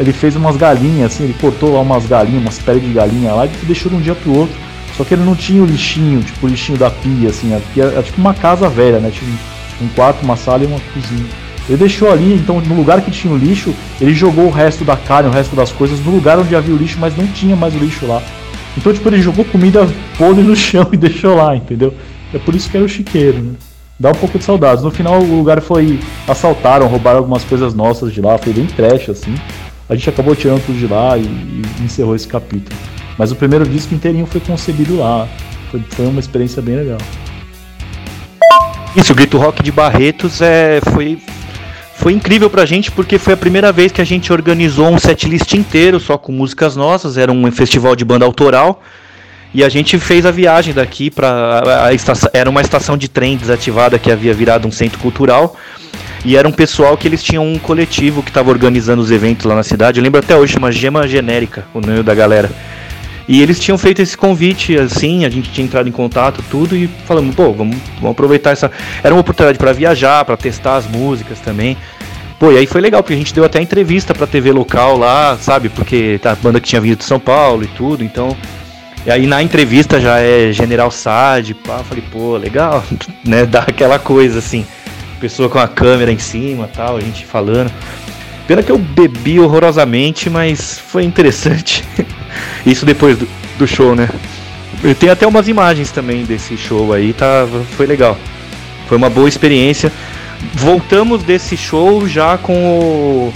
[0.00, 3.44] Ele fez umas galinhas, assim, ele cortou lá umas galinhas, umas peles de galinha lá
[3.44, 4.56] e deixou de um dia pro outro.
[4.96, 8.02] Só que ele não tinha o lixinho, tipo o lixinho da pia, assim, era, era
[8.02, 9.10] tipo uma casa velha, né?
[9.12, 11.26] Tinha, um quarto, uma sala e uma cozinha.
[11.68, 14.96] Ele deixou ali, então no lugar que tinha o lixo, ele jogou o resto da
[14.96, 17.74] carne, o resto das coisas no lugar onde havia o lixo, mas não tinha mais
[17.74, 18.22] o lixo lá.
[18.76, 19.86] Então, tipo, ele jogou comida
[20.16, 21.92] podre no chão e deixou lá, entendeu?
[22.32, 23.52] É por isso que era o chiqueiro, né?
[24.00, 24.84] Dá um pouco de saudades.
[24.84, 25.98] No final, o lugar foi.
[26.28, 29.34] assaltaram, roubaram algumas coisas nossas de lá, foi bem trash, assim.
[29.88, 32.78] A gente acabou tirando tudo de lá e, e encerrou esse capítulo.
[33.18, 35.26] Mas o primeiro disco inteirinho foi concebido lá.
[35.70, 36.98] foi, foi uma experiência bem legal.
[38.98, 41.22] Isso, o Grito Rock de Barretos é, foi,
[41.94, 45.54] foi incrível pra gente porque foi a primeira vez que a gente organizou um setlist
[45.54, 48.82] inteiro só com músicas nossas, era um festival de banda autoral.
[49.54, 51.62] E a gente fez a viagem daqui para
[52.32, 55.54] era uma estação de trem desativada que havia virado um centro cultural.
[56.24, 59.54] E era um pessoal que eles tinham um coletivo que estava organizando os eventos lá
[59.54, 60.00] na cidade.
[60.00, 62.50] Eu lembro até hoje, chama Gema Genérica, o nome da galera.
[63.28, 66.88] E eles tinham feito esse convite, assim, a gente tinha entrado em contato, tudo, e
[67.04, 68.70] falamos, pô, vamos, vamos aproveitar essa.
[69.02, 71.76] Era uma oportunidade para viajar, para testar as músicas também.
[72.38, 75.36] Pô, e aí foi legal, porque a gente deu até entrevista pra TV local lá,
[75.38, 75.68] sabe?
[75.68, 78.34] Porque tá a banda que tinha vindo de São Paulo e tudo, então.
[79.04, 82.82] E aí na entrevista já é General Sad, pá, falei, pô, legal,
[83.24, 83.44] né?
[83.44, 84.64] Dá aquela coisa assim
[85.18, 87.70] pessoa com a câmera em cima tal, a gente falando.
[88.48, 91.84] Pena que eu bebi horrorosamente, mas foi interessante.
[92.64, 94.08] Isso depois do, do, show, né?
[94.82, 98.16] Eu tenho até umas imagens também desse show aí, tá, foi legal.
[98.88, 99.92] Foi uma boa experiência.
[100.54, 103.34] Voltamos desse show já com o.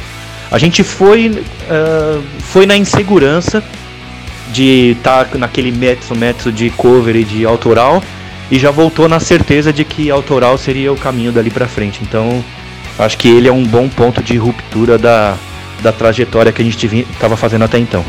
[0.50, 3.62] A gente foi, uh, foi na insegurança
[4.50, 8.02] de estar tá naquele método, método de cover e de autoral
[8.50, 12.00] e já voltou na certeza de que autoral seria o caminho dali para frente.
[12.02, 12.42] Então,
[12.98, 15.36] acho que ele é um bom ponto de ruptura da,
[15.82, 18.04] da trajetória que a gente estava fazendo até então.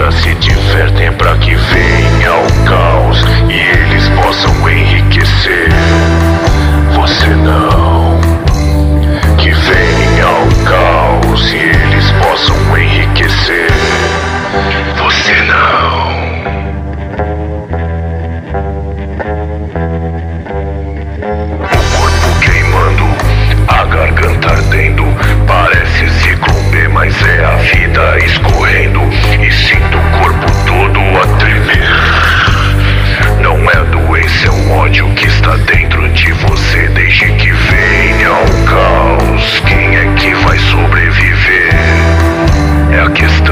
[0.00, 5.68] planeta se divertem para que venha o caos e eles possam enriquecer.
[6.94, 8.18] Você não.
[9.36, 13.68] Que venha o caos e eles possam enriquecer.
[14.96, 16.20] Você não.
[21.62, 23.04] O corpo queimando,
[23.68, 25.04] a garganta ardendo.
[25.46, 27.79] Parece ciclo B, mas é a vida
[28.24, 29.00] escorrendo
[29.40, 31.90] e sinto o corpo todo a tremer.
[33.42, 36.88] Não é doença, é o ódio que está dentro de você.
[36.88, 41.74] Desde que venha o caos, quem é que vai sobreviver?
[42.92, 43.49] É a questão.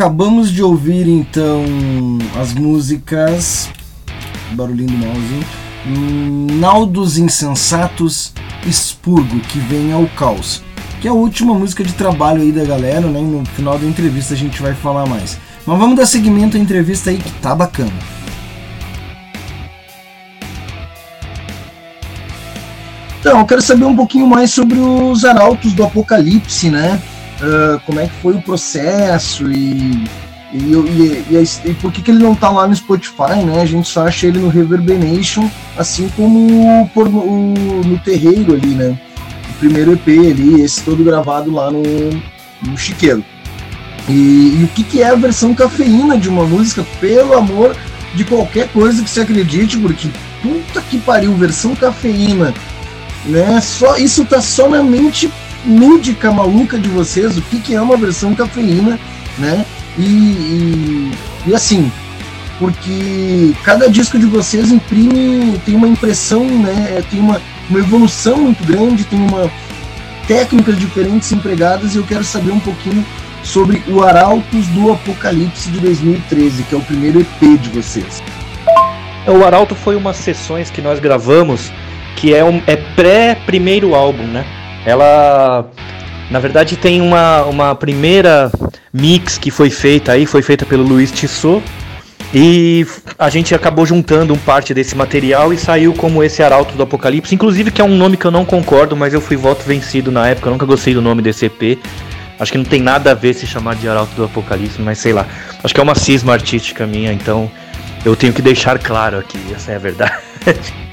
[0.00, 1.62] Acabamos de ouvir então
[2.40, 3.68] as músicas.
[4.52, 5.46] Barulhinho do mouse.
[5.86, 8.32] Hum, Naldos Insensatos,
[8.66, 10.62] Expurgo, que vem ao caos.
[11.02, 13.20] Que é a última música de trabalho aí da galera, né?
[13.20, 15.36] No final da entrevista a gente vai falar mais.
[15.66, 17.92] Mas vamos dar seguimento à entrevista aí que tá bacana.
[23.20, 26.98] Então, eu quero saber um pouquinho mais sobre os Arautos do Apocalipse, né?
[27.42, 30.04] Uh, como é que foi o processo e,
[30.52, 33.62] e, e, e, e por que, que ele não tá lá no Spotify, né?
[33.62, 37.54] A gente só acha ele no Reverberation, assim como por, o,
[37.86, 38.98] no Terreiro ali, né?
[39.50, 41.82] O primeiro EP ali, esse todo gravado lá no,
[42.62, 43.24] no Chiqueiro.
[44.08, 47.76] E, o que, que é a versão cafeína de uma música, pelo amor
[48.14, 50.08] de qualquer coisa que você acredite, porque
[50.42, 52.52] puta que pariu, versão cafeína,
[53.24, 53.60] né?
[53.60, 55.30] Só, isso tá só na mente
[55.66, 58.98] lúdica maluca de vocês, o que, que é uma versão cafeína,
[59.38, 59.64] né?
[59.98, 61.12] E, e,
[61.46, 61.90] e, assim,
[62.58, 67.02] porque cada disco de vocês imprime, tem uma impressão, né?
[67.10, 69.50] Tem uma, uma evolução muito grande, tem uma
[70.26, 73.04] técnicas diferentes empregadas e eu quero saber um pouquinho
[73.42, 78.22] sobre o Arautos do Apocalipse de 2013, que é o primeiro EP de vocês.
[79.26, 81.72] O Arauto foi umas sessões que nós gravamos
[82.16, 84.44] que é, um, é pré-primeiro álbum, né?
[84.84, 85.70] Ela,
[86.30, 88.50] na verdade, tem uma, uma primeira
[88.92, 91.62] mix que foi feita aí, foi feita pelo Luiz Tissot.
[92.32, 92.86] E
[93.18, 97.34] a gente acabou juntando um parte desse material e saiu como esse Arauto do Apocalipse,
[97.34, 100.28] inclusive que é um nome que eu não concordo, mas eu fui voto vencido na
[100.28, 101.78] época, eu nunca gostei do nome desse EP.
[102.38, 105.12] Acho que não tem nada a ver se chamar de Arauto do Apocalipse, mas sei
[105.12, 105.26] lá.
[105.62, 107.50] Acho que é uma cisma artística minha, então
[108.04, 110.14] eu tenho que deixar claro aqui, essa é a verdade.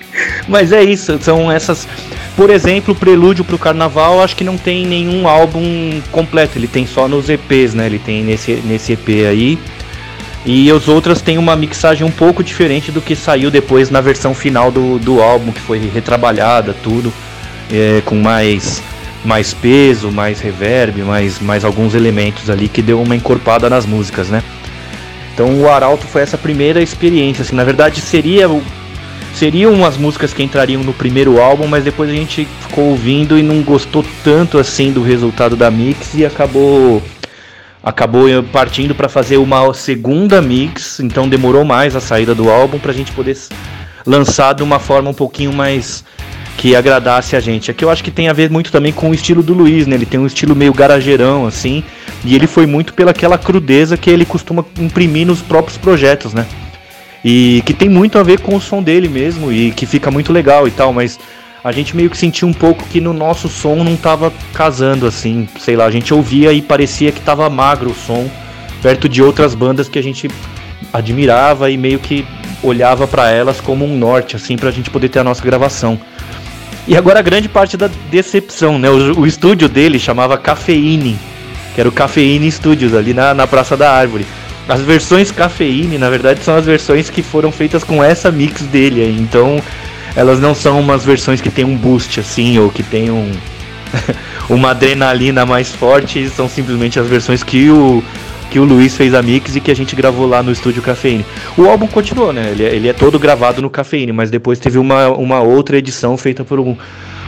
[0.48, 1.88] mas é isso, são essas.
[2.36, 6.86] Por exemplo, o Prelúdio pro Carnaval, acho que não tem nenhum álbum completo, ele tem
[6.86, 7.88] só nos EPs, né?
[7.88, 9.58] Ele tem nesse, nesse EP aí.
[10.46, 14.34] E os outros têm uma mixagem um pouco diferente do que saiu depois na versão
[14.34, 17.12] final do, do álbum, que foi retrabalhada, tudo.
[17.72, 18.82] é, com mais
[19.26, 24.30] mais peso, mais reverb, mais, mais alguns elementos ali que deu uma encorpada nas músicas,
[24.30, 24.42] né?
[25.34, 28.48] Então o Arauto foi essa primeira experiência, assim, na verdade seria
[29.38, 33.44] seriam umas músicas que entrariam no primeiro álbum, mas depois a gente ficou ouvindo e
[33.44, 37.04] não gostou tanto assim do resultado da mix e acabou
[37.84, 42.92] acabou partindo para fazer uma segunda mix, então demorou mais a saída do álbum para
[42.92, 43.38] a gente poder
[44.06, 46.04] lançar de uma forma um pouquinho mais
[46.58, 47.70] que agradasse a gente.
[47.70, 49.96] Aqui eu acho que tem a ver muito também com o estilo do Luiz, né?
[49.96, 51.84] Ele tem um estilo meio garageirão, assim,
[52.26, 56.48] e ele foi muito pelaquela crudeza que ele costuma imprimir nos próprios projetos, né?
[57.24, 60.32] E que tem muito a ver com o som dele mesmo, e que fica muito
[60.32, 61.20] legal e tal, mas
[61.64, 65.48] a gente meio que sentiu um pouco que no nosso som não tava casando, assim,
[65.60, 68.30] sei lá, a gente ouvia e parecia que tava magro o som,
[68.82, 70.30] perto de outras bandas que a gente
[70.94, 72.26] admirava e meio que
[72.64, 76.00] olhava para elas como um norte, assim, pra gente poder ter a nossa gravação.
[76.88, 78.90] E agora a grande parte da decepção, né?
[78.90, 81.20] O, o estúdio dele chamava Cafeine,
[81.76, 84.26] que era o Cafeine Studios, ali na, na Praça da Árvore.
[84.68, 89.18] As versões Cafeine, na verdade, são as versões que foram feitas com essa mix dele,
[89.20, 89.62] então
[90.16, 93.32] elas não são umas versões que tem um boost assim, ou que tem um
[94.50, 98.04] uma adrenalina mais forte, são simplesmente as versões que o
[98.50, 101.26] que o Luiz fez a mix e que a gente gravou lá no estúdio Cafeine.
[101.58, 102.52] O álbum continuou, né?
[102.52, 106.18] Ele, é, ele é todo gravado no Cafeine, mas depois teve uma, uma outra edição
[106.18, 106.76] feita por um,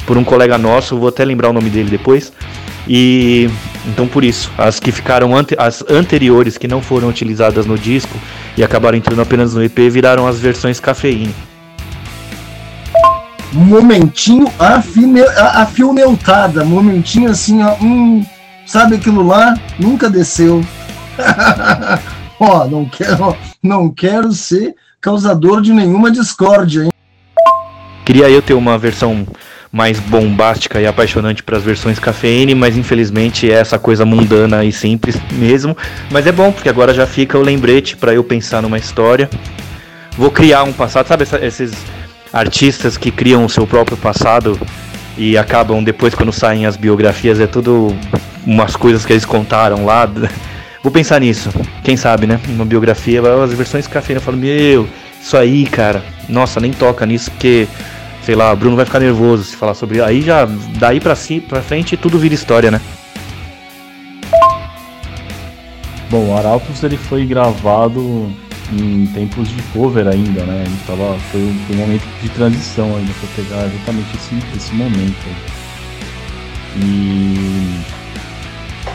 [0.10, 2.34] por um colega nosso, vou até lembrar o nome dele depois.
[2.88, 3.48] E
[3.86, 8.18] então por isso, as que ficaram ante, as anteriores que não foram utilizadas no disco
[8.58, 11.36] e acabaram entrando apenas no EP viraram as versões Cafeine.
[13.54, 15.22] Momentinho afine,
[16.66, 18.26] momentinho assim, ó, hum,
[18.66, 19.54] sabe aquilo lá?
[19.78, 20.66] Nunca desceu.
[22.42, 26.92] Ó, não quero, não quero ser causador de nenhuma discórdia, hein?
[28.06, 29.28] Queria eu ter uma versão
[29.72, 34.72] mais bombástica e apaixonante para as versões cafeína, mas infelizmente é essa coisa mundana e
[34.72, 35.78] simples mesmo.
[36.10, 39.30] Mas é bom porque agora já fica o lembrete para eu pensar numa história.
[40.18, 41.72] Vou criar um passado, sabe essa, esses
[42.34, 44.60] artistas que criam o seu próprio passado
[45.18, 47.96] e acabam depois quando saem as biografias é tudo
[48.46, 50.10] umas coisas que eles contaram lá
[50.82, 51.50] Vou pensar nisso.
[51.84, 52.40] Quem sabe, né?
[52.48, 54.88] Uma biografia, as versões cafeína, eu falo, meu,
[55.22, 56.02] isso aí, cara.
[56.28, 57.68] Nossa, nem toca nisso, porque,
[58.30, 60.04] sei lá, o Bruno vai ficar nervoso se falar sobre.
[60.04, 60.46] Aí já,
[60.78, 62.80] daí pra, si, pra frente, tudo vira história, né?
[66.12, 68.32] Bom, o Arautos ele foi gravado
[68.72, 70.64] em tempos de cover ainda, né?
[70.68, 74.76] Gente tava, foi, um, foi um momento de transição ainda pra pegar exatamente esse, esse
[74.76, 75.26] momento.
[76.78, 77.80] E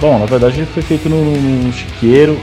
[0.00, 2.38] Bom, na verdade ele foi feito no, no Chiqueiro.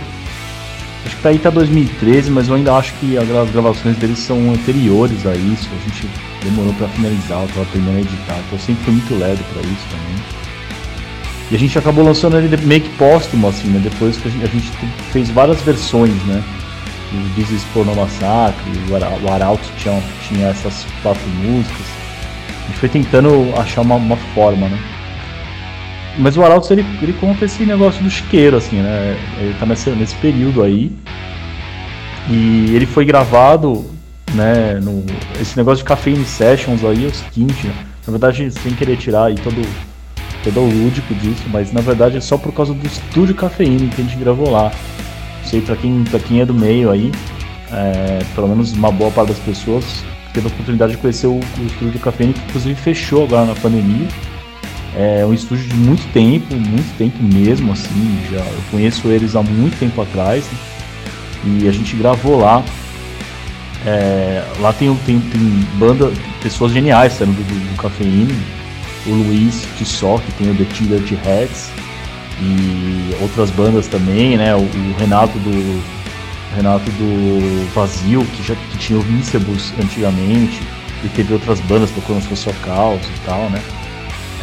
[1.06, 4.52] Acho que tá aí tá 2013, mas eu ainda acho que as gravações deles são
[4.52, 5.70] anteriores a isso.
[5.74, 8.38] A gente demorou para finalizar, eu tava aprendendo a editar.
[8.40, 10.42] Então eu sempre fui muito leve para isso também.
[11.52, 13.80] E a gente acabou lançando ele meio que póstumo, assim, né?
[13.84, 14.72] Depois que a gente, a gente
[15.12, 16.42] fez várias versões, né?
[17.14, 21.86] O This Porno Massacre, o Arauto tinha, tinha essas quatro músicas.
[22.64, 24.80] A gente foi tentando achar uma, uma forma, né?
[26.18, 29.18] Mas o Arautos ele, ele conta esse negócio do chiqueiro, assim, né?
[29.38, 30.90] Ele tá nesse, nesse período aí.
[32.30, 33.86] E ele foi gravado,
[34.36, 34.80] né?
[34.82, 35.04] No,
[35.40, 37.74] esse negócio de Caffeine Sessions aí é o seguinte, né?
[38.06, 39.62] na verdade, sem querer tirar aí todo,
[40.44, 44.02] todo o lúdico disso, mas na verdade é só por causa do estúdio Cafeína que
[44.02, 44.72] a gente gravou lá.
[45.42, 47.12] Não sei pra quem, pra quem é do meio aí,
[47.72, 50.04] é, pelo menos uma boa parte das pessoas
[50.34, 54.08] teve a oportunidade de conhecer o, o estúdio Cafeína, que inclusive fechou agora na pandemia.
[54.96, 58.20] É um estúdio de muito tempo, muito tempo mesmo, assim.
[58.30, 60.58] Já eu conheço eles há muito tempo atrás né?
[61.46, 62.64] e a gente gravou lá.
[63.86, 65.42] É, lá tem, tem, tem
[65.76, 66.12] banda,
[66.42, 68.34] pessoas geniais saindo do, do, do Cafeína.
[69.08, 71.72] O Luiz Tissó, que tem o The Tiller Heads,
[72.40, 74.56] e outras bandas também, né?
[74.56, 75.84] O, o, Renato do
[76.56, 80.62] Renato do Vazio, que já que tinha o Vincebus antigamente,
[81.04, 83.62] e teve outras bandas tocando Social Caos e tal, né?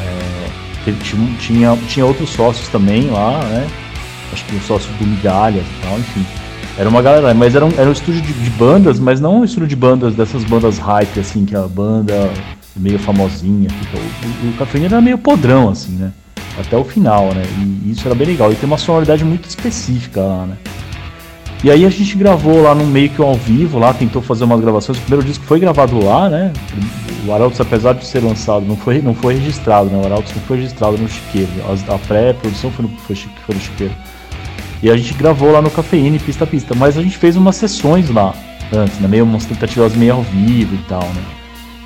[0.01, 3.67] É, tinha, tinha, tinha outros sócios também lá, né?
[4.33, 6.27] Acho que o sócio do Migalhas e tal, enfim.
[6.79, 9.45] Era uma galera, mas era um, era um estúdio de, de, bandas, mas não um
[9.45, 12.31] estúdio de bandas dessas bandas hype, assim, que a banda
[12.77, 13.69] meio famosinha.
[13.93, 16.13] O, o, o Cafeína era meio podrão, assim, né?
[16.57, 17.43] Até o final, né?
[17.85, 18.53] E isso era bem legal.
[18.53, 20.57] E tem uma sonoridade muito específica lá, né?
[21.65, 24.61] E aí a gente gravou lá no meio que ao vivo, lá tentou fazer umas
[24.61, 24.99] gravações.
[24.99, 26.53] O primeiro disco foi gravado lá, né?
[27.27, 30.01] O Arautos, apesar de ser lançado, não foi, não foi registrado, né?
[30.01, 31.51] O Arautos não foi registrado no Chiqueiro.
[31.67, 33.95] A, a pré-produção foi no, foi, foi no Chiqueiro.
[34.83, 36.75] E a gente gravou lá no Cafeína, pista a pista.
[36.75, 38.35] Mas a gente fez umas sessões lá
[38.73, 39.09] antes, né?
[39.09, 41.23] Meio umas tentativas meio ao vivo e tal, né?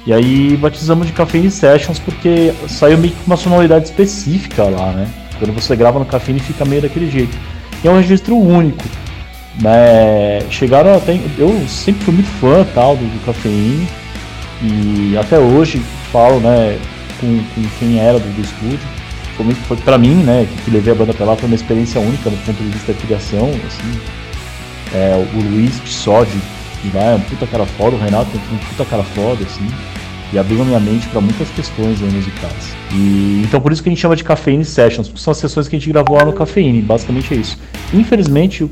[0.06, 5.08] E aí batizamos de Cafeine Sessions porque saiu meio que uma sonoridade específica lá, né?
[5.38, 7.36] Quando você grava no Cafeine fica meio daquele jeito.
[7.82, 8.84] E é um registro único.
[9.60, 10.40] Né?
[10.50, 11.18] Chegaram até.
[11.38, 14.02] Eu sempre fui muito fã tal do, do.
[14.64, 15.82] E até hoje
[16.12, 16.78] falo né,
[17.20, 19.01] com, com quem era do, do estúdio.
[19.36, 22.00] Foi, muito, pra mim, né, que, que levei a banda até lá, foi uma experiência
[22.00, 23.48] única do ponto de vista da criação.
[23.48, 24.00] Assim.
[24.94, 28.84] É, o Luiz que vai, é um puta cara foda, o Renato tem um puta
[28.84, 29.68] cara foda, assim
[30.32, 32.74] e abriu a minha mente para muitas questões aí, musicais.
[32.92, 35.68] E então por isso que a gente chama de Cafeine Sessions, porque são as sessões
[35.68, 37.58] que a gente gravou lá no Cafeine, basicamente é isso.
[37.92, 38.70] Infelizmente, o,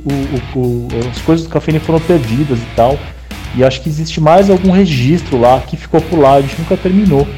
[0.55, 2.99] o, o, as coisas do Cafeine foram perdidas e tal,
[3.55, 6.77] e acho que existe mais algum registro lá que ficou por lá, a gente nunca
[6.77, 7.29] terminou.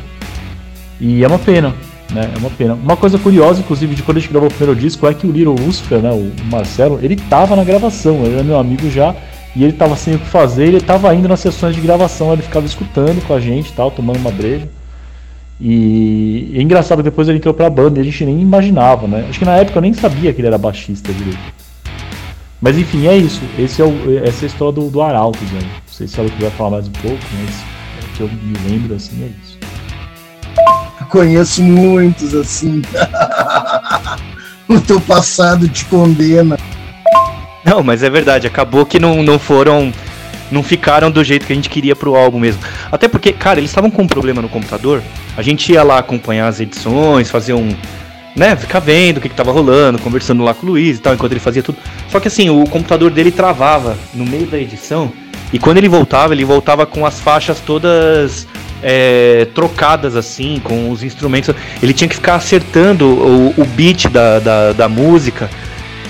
[1.01, 1.75] E é uma pena,
[2.13, 2.31] né?
[2.35, 2.75] É uma pena.
[2.75, 5.31] Uma coisa curiosa, inclusive, de quando a gente gravou o primeiro disco, é que o
[5.33, 9.15] Little Lucifer, né, o Marcelo, ele tava na gravação, ele era meu amigo já,
[9.55, 12.43] e ele tava sem o que fazer, ele tava indo nas sessões de gravação, ele
[12.43, 14.69] ficava escutando com a gente tal, tomando uma breja.
[15.61, 19.27] E é engraçado depois ele entrou pra banda e a gente nem imaginava, né?
[19.29, 21.39] Acho que na época eu nem sabia que ele era baixista direito.
[22.61, 23.43] Mas enfim, é isso.
[23.59, 25.61] Esse é o, essa é a história do, do Arauto, né?
[25.61, 27.65] Não sei se ela quiser falar mais um pouco, mas
[28.01, 29.59] é o que eu me lembro assim é isso.
[31.13, 32.81] Conheço muitos assim.
[34.67, 36.57] o teu passado te condena.
[37.63, 39.93] Não, mas é verdade, acabou que não, não foram.
[40.51, 42.63] Não ficaram do jeito que a gente queria pro álbum mesmo.
[42.91, 45.03] Até porque, cara, eles estavam com um problema no computador.
[45.37, 47.77] A gente ia lá acompanhar as edições, fazer um.
[48.35, 51.13] Né, ficar vendo o que, que tava rolando, conversando lá com o Luiz e tal,
[51.13, 51.77] enquanto ele fazia tudo.
[52.09, 55.13] Só que assim, o computador dele travava no meio da edição.
[55.53, 58.47] E quando ele voltava, ele voltava com as faixas todas
[58.83, 61.55] é, trocadas assim, com os instrumentos.
[61.83, 65.51] Ele tinha que ficar acertando o, o beat da, da, da música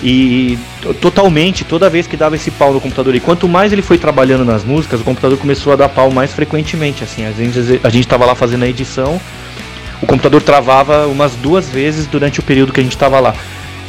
[0.02, 0.58] e
[1.00, 4.44] totalmente, toda vez que dava esse pau no computador, e quanto mais ele foi trabalhando
[4.44, 7.04] nas músicas, o computador começou a dar pau mais frequentemente.
[7.04, 9.20] Assim, a gente, a gente tava lá fazendo a edição,
[10.00, 13.32] o computador travava umas duas vezes durante o período que a gente tava lá.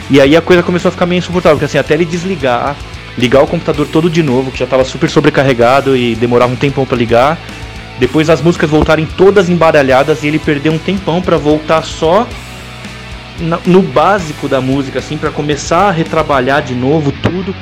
[0.10, 2.76] E aí a coisa começou a ficar meio insuportável, porque assim, até ele desligar,
[3.18, 6.86] ligar o computador todo de novo, que já tava super sobrecarregado e demorava um tempão
[6.86, 7.38] para ligar.
[7.99, 12.28] Depois as músicas voltarem todas embaralhadas e ele perdeu um tempão para voltar só
[13.66, 17.55] no básico da música, assim, para começar a retrabalhar de novo tudo.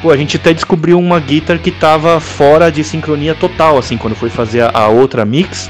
[0.00, 4.14] Pô, a gente até descobriu uma guitar que tava fora de sincronia total, assim, quando
[4.14, 5.68] foi fazer a, outra mix.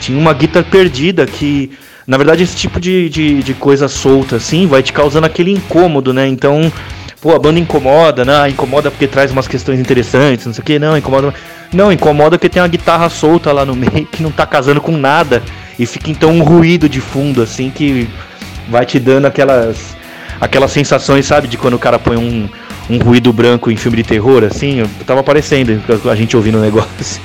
[0.00, 1.70] Tinha uma guitar perdida que,
[2.06, 6.12] na verdade, esse tipo de, de, de, coisa solta, assim, vai te causando aquele incômodo,
[6.12, 6.26] né?
[6.26, 6.72] Então,
[7.20, 8.48] pô, a banda incomoda, né?
[8.48, 11.34] Incomoda porque traz umas questões interessantes, não sei o que, não, incomoda.
[11.72, 14.96] Não, incomoda porque tem uma guitarra solta lá no meio que não tá casando com
[14.96, 15.42] nada.
[15.78, 18.08] E fica então um ruído de fundo, assim, que
[18.68, 19.96] vai te dando aquelas
[20.40, 22.48] aquelas sensações, sabe, de quando o cara põe um,
[22.88, 27.20] um ruído branco em filme de terror, assim, tava aparecendo a gente ouvindo o negócio.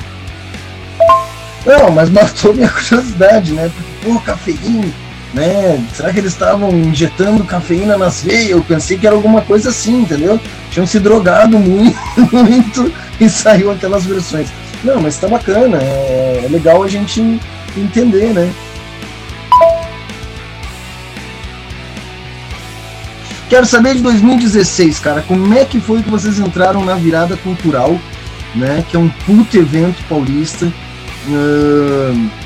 [1.66, 3.72] Não, mas matou minha curiosidade, né?
[3.74, 4.94] Porque, pô, cafeína,
[5.36, 5.86] né?
[5.94, 8.52] Será que eles estavam injetando cafeína nas veias?
[8.52, 10.40] Eu pensei que era alguma coisa assim, entendeu?
[10.72, 12.00] Tinham se drogado muito,
[12.34, 14.48] muito e saiu aquelas versões.
[14.84, 17.22] Não, mas tá bacana, é, é legal a gente
[17.76, 18.52] entender, né?
[23.50, 28.00] Quero saber de 2016, cara, como é que foi que vocês entraram na virada cultural,
[28.56, 28.84] né?
[28.90, 30.66] Que é um puto evento paulista.
[31.28, 32.45] Uh,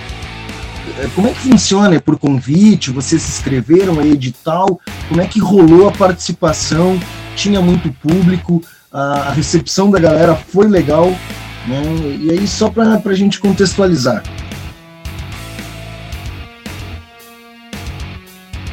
[1.15, 1.95] como é que funciona?
[1.95, 2.91] É por convite?
[2.91, 4.79] Vocês se inscreveram a edital?
[5.07, 6.99] Como é que rolou a participação?
[7.35, 8.61] Tinha muito público?
[8.91, 11.07] A recepção da galera foi legal?
[11.67, 11.81] Né?
[12.19, 14.23] E aí, só para a gente contextualizar.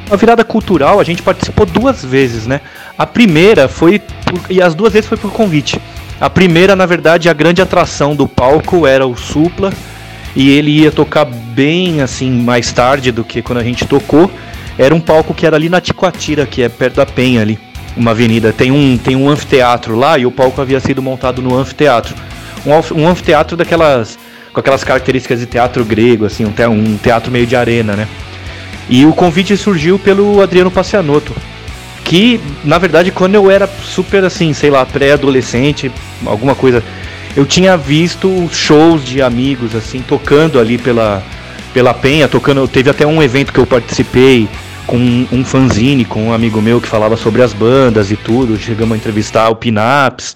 [0.09, 2.61] A virada cultural a gente participou duas vezes, né?
[2.97, 5.81] A primeira foi por, e as duas vezes foi por convite.
[6.21, 9.73] A primeira, na verdade, a grande atração do palco era o Supla
[10.37, 14.31] e ele ia tocar bem assim mais tarde do que quando a gente tocou.
[14.79, 17.59] Era um palco que era ali na Ticoatira, que é perto da Penha ali,
[17.97, 18.53] uma avenida.
[18.53, 22.15] Tem um tem um anfiteatro lá e o palco havia sido montado no anfiteatro.
[22.67, 24.19] Um, um anfiteatro daquelas
[24.53, 28.09] com aquelas características de teatro grego, assim, um, te, um teatro meio de arena, né?
[28.89, 31.35] E o convite surgiu pelo Adriano Passianotto,
[32.05, 35.91] que na verdade quando eu era super assim, sei lá, pré-adolescente,
[36.25, 36.83] alguma coisa,
[37.37, 41.23] eu tinha visto shows de amigos assim tocando ali pela
[41.73, 44.49] pela Penha, tocando, teve até um evento que eu participei
[44.87, 48.57] com um, um fanzine com um amigo meu que falava sobre as bandas e tudo,
[48.57, 50.35] chegamos a entrevistar o Pinaps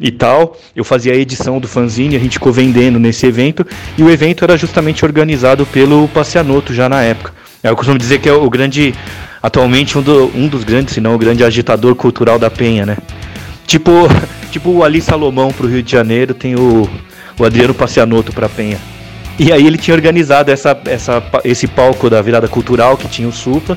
[0.00, 0.56] e tal.
[0.74, 3.64] Eu fazia a edição do fanzine, a gente ficou vendendo nesse evento
[3.96, 7.32] e o evento era justamente organizado pelo Passianotto já na época.
[7.62, 8.94] Eu costumo dizer que é o grande,
[9.40, 12.96] atualmente um, do, um dos grandes, se não o grande agitador cultural da Penha, né?
[13.66, 13.92] Tipo,
[14.50, 16.88] tipo o Ali Salomão pro Rio de Janeiro, tem o,
[17.38, 18.78] o Adriano Passianotto pra Penha.
[19.38, 23.32] E aí ele tinha organizado essa, essa, esse palco da virada cultural que tinha o
[23.32, 23.76] Supla.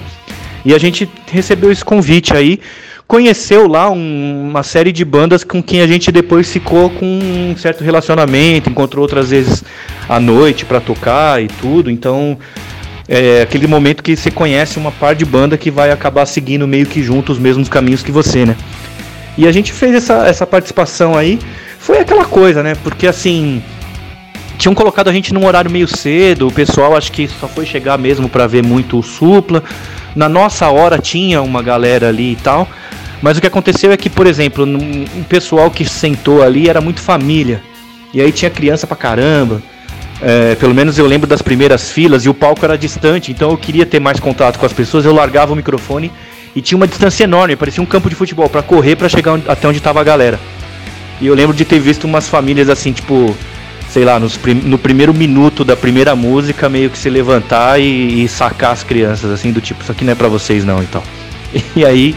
[0.64, 2.60] E a gente recebeu esse convite aí,
[3.08, 7.56] conheceu lá um, uma série de bandas com quem a gente depois ficou com um
[7.58, 9.64] certo relacionamento, encontrou outras vezes
[10.10, 11.90] à noite para tocar e tudo.
[11.90, 12.38] Então
[13.08, 16.86] é aquele momento que você conhece uma par de banda que vai acabar seguindo meio
[16.86, 18.56] que junto os mesmos caminhos que você, né?
[19.38, 21.40] E a gente fez essa, essa participação aí.
[21.80, 22.76] Foi aquela coisa, né?
[22.84, 23.62] Porque assim.
[24.58, 27.96] Tinham colocado a gente num horário meio cedo, o pessoal acho que só foi chegar
[27.96, 29.64] mesmo para ver muito o Supla.
[30.16, 32.68] Na nossa hora tinha uma galera ali e tal.
[33.22, 37.00] Mas o que aconteceu é que, por exemplo, o pessoal que sentou ali era muito
[37.00, 37.62] família.
[38.12, 39.62] E aí tinha criança pra caramba.
[40.22, 43.58] É, pelo menos eu lembro das primeiras filas e o palco era distante, então eu
[43.58, 45.06] queria ter mais contato com as pessoas.
[45.06, 46.12] Eu largava o microfone
[46.56, 49.68] e tinha uma distância enorme, parecia um campo de futebol para correr para chegar até
[49.68, 50.40] onde tava a galera.
[51.20, 53.36] E eu lembro de ter visto umas famílias assim, tipo,
[53.90, 58.28] sei lá, nos, no primeiro minuto da primeira música, meio que se levantar e, e
[58.28, 61.04] sacar as crianças, assim, do tipo, isso aqui não é para vocês não e tal.
[61.76, 62.16] E aí,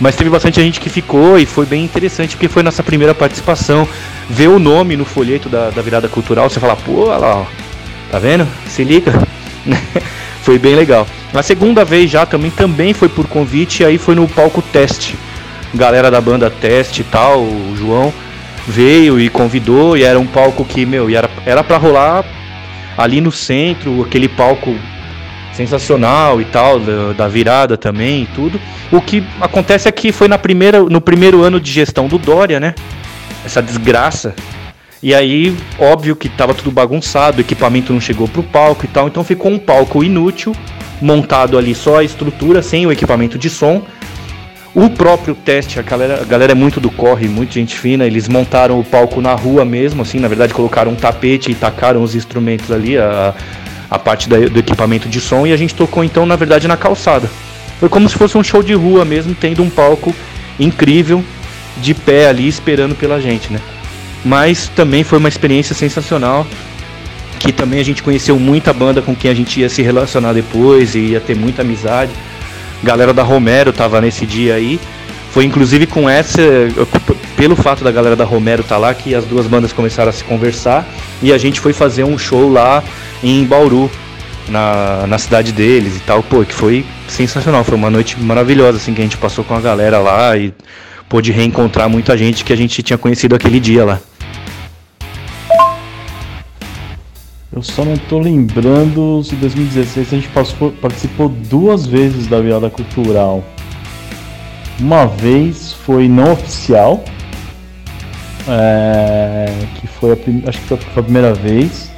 [0.00, 3.86] mas teve bastante gente que ficou e foi bem interessante porque foi nossa primeira participação.
[4.28, 7.46] Ver o nome no folheto da, da virada cultural, você fala, pô, olha lá, ó,
[8.10, 8.48] tá vendo?
[8.66, 9.12] Se liga.
[10.44, 11.06] foi bem legal.
[11.32, 15.16] A segunda vez já também, também foi por convite, aí foi no palco teste.
[15.74, 18.12] Galera da banda teste e tal, o João
[18.68, 22.24] veio e convidou, e era um palco que, meu, era, era pra rolar
[22.96, 24.76] ali no centro, aquele palco
[25.52, 28.60] sensacional e tal, da, da, virada também e tudo.
[28.92, 32.60] O que acontece é que foi na primeira, no primeiro ano de gestão do Dória,
[32.60, 32.74] né?
[33.44, 34.34] Essa desgraça.
[35.04, 39.06] E aí, óbvio que tava tudo bagunçado, o equipamento não chegou pro palco e tal,
[39.06, 40.56] então ficou um palco inútil
[40.98, 43.82] montado ali só a estrutura, sem o equipamento de som.
[44.74, 48.30] O próprio teste, a galera, a galera é muito do corre, muito gente fina, eles
[48.30, 52.14] montaram o palco na rua mesmo, assim, na verdade colocaram um tapete e tacaram os
[52.14, 53.34] instrumentos ali, a,
[53.90, 56.78] a parte da, do equipamento de som, e a gente tocou então, na verdade, na
[56.78, 57.30] calçada.
[57.78, 60.14] Foi como se fosse um show de rua mesmo, tendo um palco
[60.58, 61.22] incrível,
[61.76, 63.60] de pé ali, esperando pela gente, né?
[64.24, 66.46] Mas também foi uma experiência sensacional
[67.38, 70.94] que também a gente conheceu muita banda com quem a gente ia se relacionar depois
[70.94, 72.10] e ia ter muita amizade.
[72.82, 74.80] Galera da Romero tava nesse dia aí.
[75.30, 76.40] Foi inclusive com essa,
[77.36, 80.12] pelo fato da galera da Romero estar tá lá, que as duas bandas começaram a
[80.12, 80.86] se conversar
[81.20, 82.82] e a gente foi fazer um show lá
[83.22, 83.90] em Bauru,
[84.48, 86.22] na, na cidade deles e tal.
[86.22, 89.60] Pô, que foi sensacional, foi uma noite maravilhosa assim que a gente passou com a
[89.60, 90.54] galera lá e
[91.08, 94.00] pôde reencontrar muita gente que a gente tinha conhecido aquele dia lá.
[97.54, 102.40] Eu só não tô lembrando se em 2016 a gente participou, participou duas vezes da
[102.40, 103.44] virada cultural.
[104.80, 107.04] Uma vez foi não oficial,
[108.48, 109.46] é,
[109.76, 111.92] que foi a, acho que foi a primeira vez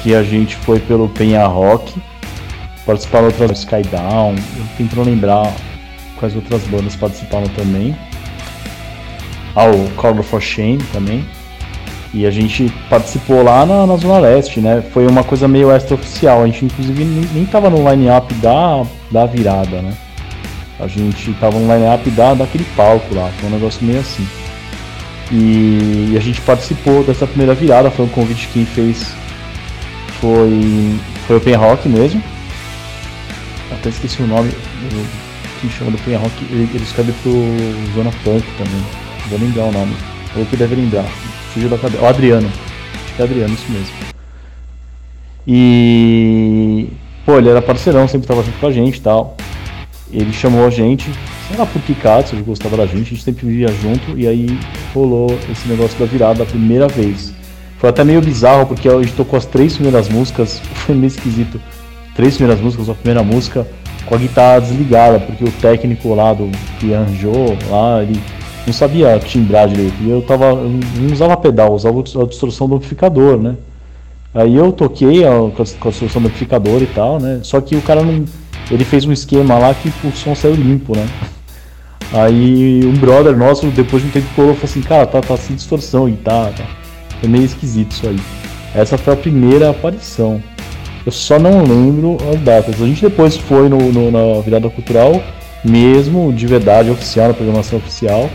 [0.00, 2.00] que a gente foi pelo Penha Rock,
[2.86, 5.52] participaram outras Skydown, eu tentando lembrar
[6.20, 7.96] quais outras bandas participaram também.
[9.56, 11.24] Ah, o Call for Shame também.
[12.14, 14.84] E a gente participou lá na, na Zona Leste, né?
[14.92, 16.44] Foi uma coisa meio extra-oficial.
[16.44, 19.92] A gente, inclusive, nem, nem tava no line-up da, da virada, né?
[20.78, 23.28] A gente tava no line-up da, daquele palco lá.
[23.40, 24.24] Foi um negócio meio assim.
[25.32, 27.90] E, e, a gente participou dessa primeira virada.
[27.90, 29.12] Foi um convite que fez
[30.20, 30.96] foi,
[31.26, 32.22] foi o Pen Rock mesmo.
[33.72, 34.52] Até esqueci o nome.
[35.60, 36.32] Quem chama do Pen Rock.
[36.48, 37.32] Ele, ele escreve pro
[37.92, 38.84] Zona Punk também.
[39.28, 39.96] Vou lembrar o nome.
[40.36, 41.04] Ou que deve lembrar
[41.54, 42.02] fugiu da cabeça.
[42.02, 42.48] O Adriano.
[42.48, 43.94] Acho que é Adriano, isso mesmo.
[45.46, 46.88] E.
[47.24, 49.36] Pô, ele era parceirão, sempre tava junto com a gente e tal.
[50.12, 51.10] Ele chamou a gente,
[51.48, 54.28] sei lá por que caso, ele gostava da gente, a gente sempre vivia junto, e
[54.28, 54.58] aí
[54.92, 57.32] rolou esse negócio da virada a primeira vez.
[57.78, 61.60] Foi até meio bizarro, porque a gente tocou as três primeiras músicas, foi meio esquisito.
[62.14, 63.66] Três primeiras músicas, a primeira música
[64.06, 68.20] com a guitarra desligada, porque o técnico lá do que arranjou lá, ele
[68.66, 69.94] não sabia timbrar direito.
[70.00, 70.46] E eu tava.
[70.46, 73.56] Eu não usava pedal, usava a distorção do amplificador, né?
[74.34, 77.40] Aí eu toquei a, com a distorção do amplificador e tal, né?
[77.42, 78.24] Só que o cara não.
[78.70, 81.06] Ele fez um esquema lá que o som saiu limpo, né?
[82.12, 85.56] Aí um brother nosso, depois de um tempo, e falou assim: Cara, tá, tá sem
[85.56, 86.64] distorção e tá, tá.
[87.20, 88.18] Foi meio esquisito isso aí.
[88.74, 90.42] Essa foi a primeira aparição.
[91.04, 92.80] Eu só não lembro as datas.
[92.80, 95.22] A gente depois foi no, no na virada cultural,
[95.64, 98.30] mesmo de verdade oficial, na programação oficial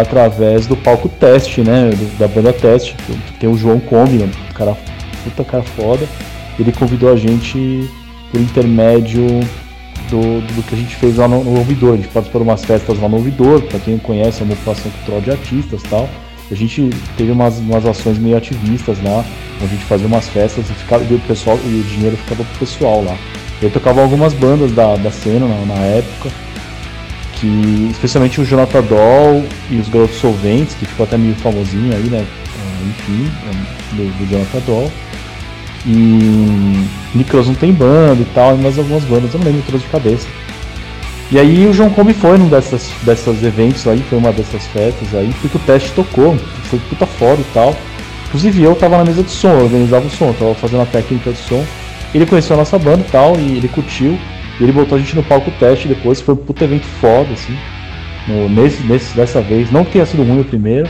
[0.00, 1.90] através do palco teste, né?
[2.18, 2.94] Da banda teste.
[3.40, 4.76] Tem o João Kombi, um cara
[5.24, 6.06] puta cara foda.
[6.58, 7.88] Ele convidou a gente
[8.30, 9.26] por intermédio
[10.10, 11.94] do, do que a gente fez lá no, no ouvidor.
[11.94, 15.20] A gente participou de umas festas lá no ouvidor, para quem conhece, é uma cultural
[15.20, 16.08] de artistas e tal.
[16.50, 19.24] A gente teve umas, umas ações meio ativistas lá,
[19.56, 22.44] onde a gente fazia umas festas e, ficava, e o, pessoal, e o dinheiro ficava
[22.44, 23.16] pro pessoal lá.
[23.60, 26.30] Eu tocava algumas bandas da, da cena na, na época,
[27.36, 32.04] que especialmente o Jonathan Doll e os Garotos Solventes, que ficou até meio famosinho aí,
[32.04, 32.24] né?
[32.58, 33.30] Ah, enfim,
[33.92, 34.92] do, do Jonathan Doll.
[35.86, 39.88] E Nicolas não tem banda e tal, mas algumas bandas, eu não lembro todas de
[39.88, 40.26] cabeça.
[41.30, 45.14] E aí o João Combi foi num dessas, dessas eventos aí, foi uma dessas festas
[45.14, 47.76] aí, porque o teste tocou, foi puta foda e tal.
[48.28, 51.32] Inclusive eu tava na mesa de som, eu organizava o som, tava fazendo a técnica
[51.32, 51.64] de som.
[52.14, 54.18] Ele conheceu a nossa banda e tal, e ele curtiu.
[54.58, 57.56] E ele botou a gente no palco teste depois, foi um puta evento foda, assim.
[58.26, 60.88] No, nesse, nesse, dessa vez, não que tenha sido ruim o primeiro,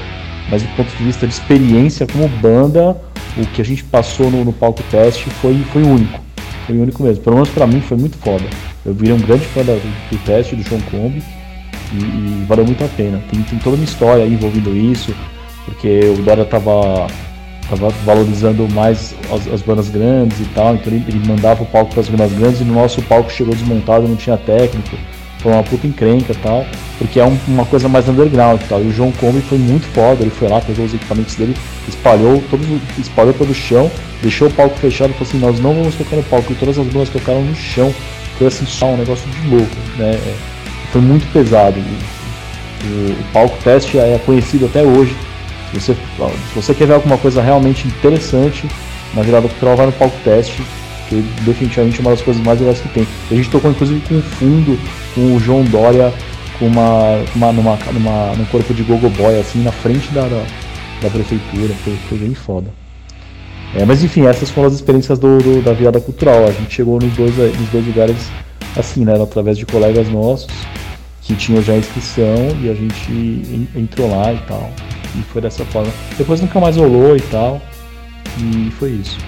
[0.50, 2.96] mas do ponto de vista de experiência como banda,
[3.36, 6.20] o que a gente passou no, no palco teste foi, foi único.
[6.66, 7.22] Foi único mesmo.
[7.22, 8.44] Pelo menos pra mim foi muito foda.
[8.84, 9.74] Eu virei um grande fã do,
[10.10, 11.22] do teste do Sean Combi
[11.92, 13.22] e, e, valeu muito a pena.
[13.30, 15.14] Tem, tem toda uma história envolvendo isso,
[15.64, 17.06] porque o Dora tava,
[17.68, 21.92] tava valorizando mais as, as bandas grandes e tal, então ele, ele mandava o palco
[21.92, 24.96] para as bandas grandes e no nosso palco chegou desmontado, não tinha técnico.
[25.38, 26.66] Foi uma puta encrenca e tal,
[26.98, 28.82] porque é um, uma coisa mais underground e tal.
[28.82, 31.54] E o João Combi foi muito foda, ele foi lá, pegou os equipamentos dele,
[31.86, 32.64] espalhou, todo,
[32.98, 33.90] espalhou pelo chão,
[34.22, 36.78] deixou o palco fechado e falou assim, nós não vamos tocar no palco, e todas
[36.78, 37.94] as bandas tocaram no chão
[38.36, 40.12] foi assim só um negócio de louco, né?
[40.12, 40.34] É,
[40.92, 41.78] foi muito pesado.
[41.78, 45.16] O, o, palco teste é conhecido até hoje.
[45.80, 48.66] Se você, se você quer ver alguma coisa realmente interessante
[49.14, 50.62] na virada cultural, vai no palco teste,
[51.08, 53.06] que definitivamente é uma das coisas mais legais que tem.
[53.30, 54.78] A gente tocou inclusive com fundo,
[55.14, 56.12] com o João Dória,
[56.58, 60.44] com uma, uma, numa, numa, num corpo de gogo boy, assim, na frente da, da,
[61.02, 61.74] da prefeitura.
[61.84, 62.70] Foi, foi bem foda.
[63.74, 66.46] É, mas enfim, essas foram as experiências do, do, da virada cultural.
[66.46, 68.16] A gente chegou nos dois, nos dois lugares
[68.76, 69.20] assim, né?
[69.20, 70.48] Através de colegas nossos
[71.26, 74.70] que tinham já inscrição e a gente entrou lá e tal.
[75.16, 75.92] E foi dessa forma.
[76.16, 77.60] Depois nunca mais rolou e tal.
[78.38, 79.18] E foi isso.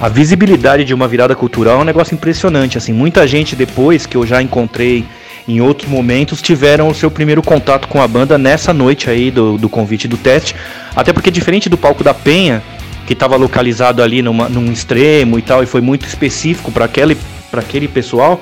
[0.00, 2.76] A visibilidade de uma virada cultural é um negócio impressionante.
[2.76, 5.04] Assim, muita gente depois que eu já encontrei
[5.48, 9.56] em outros momentos tiveram o seu primeiro contato com a banda nessa noite aí do,
[9.56, 10.56] do convite do teste.
[10.94, 12.62] Até porque, diferente do palco da Penha,
[13.06, 17.88] que estava localizado ali numa, num extremo e tal, e foi muito específico para aquele,
[17.88, 18.40] pessoal,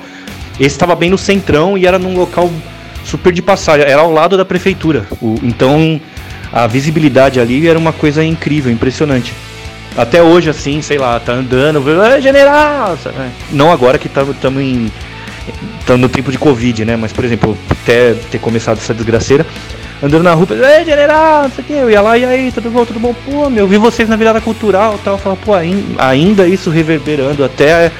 [0.59, 2.51] esse estava bem no centrão e era num local
[3.05, 5.05] super de passagem, era ao lado da prefeitura.
[5.21, 5.99] O, então
[6.51, 9.33] a visibilidade ali era uma coisa incrível, impressionante.
[9.97, 11.81] Até hoje, assim, sei lá, tá andando,
[12.21, 12.97] general!
[13.51, 14.91] Não agora que estamos em
[15.85, 16.95] tá no tempo de Covid, né?
[16.95, 19.45] Mas, por exemplo, até ter começado essa desgraceira,
[20.01, 22.69] andando na rua, ei, general, não sei o que, eu ia lá, e aí, tudo
[22.69, 23.13] bom, tudo bom?
[23.25, 25.15] Pô, meu, vi vocês na virada cultural tal.
[25.15, 25.53] Eu falava, pô,
[25.97, 27.91] ainda isso reverberando até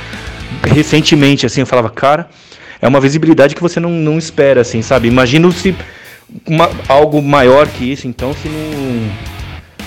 [0.64, 2.28] recentemente, assim, eu falava, cara,
[2.82, 5.08] é uma visibilidade que você não, não espera, assim, sabe?
[5.08, 5.76] Imagino se
[6.48, 9.36] uma, algo maior que isso, então, se não.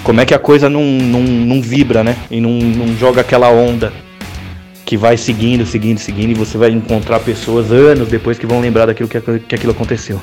[0.05, 2.17] Como é que a coisa não, não, não vibra, né?
[2.31, 3.93] E não, não joga aquela onda
[4.85, 8.87] que vai seguindo, seguindo, seguindo, e você vai encontrar pessoas anos depois que vão lembrar
[8.87, 10.19] daquilo que, que aquilo aconteceu.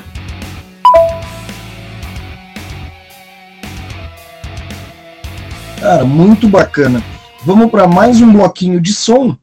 [5.80, 7.00] Cara, muito bacana.
[7.44, 9.36] Vamos para mais um bloquinho de som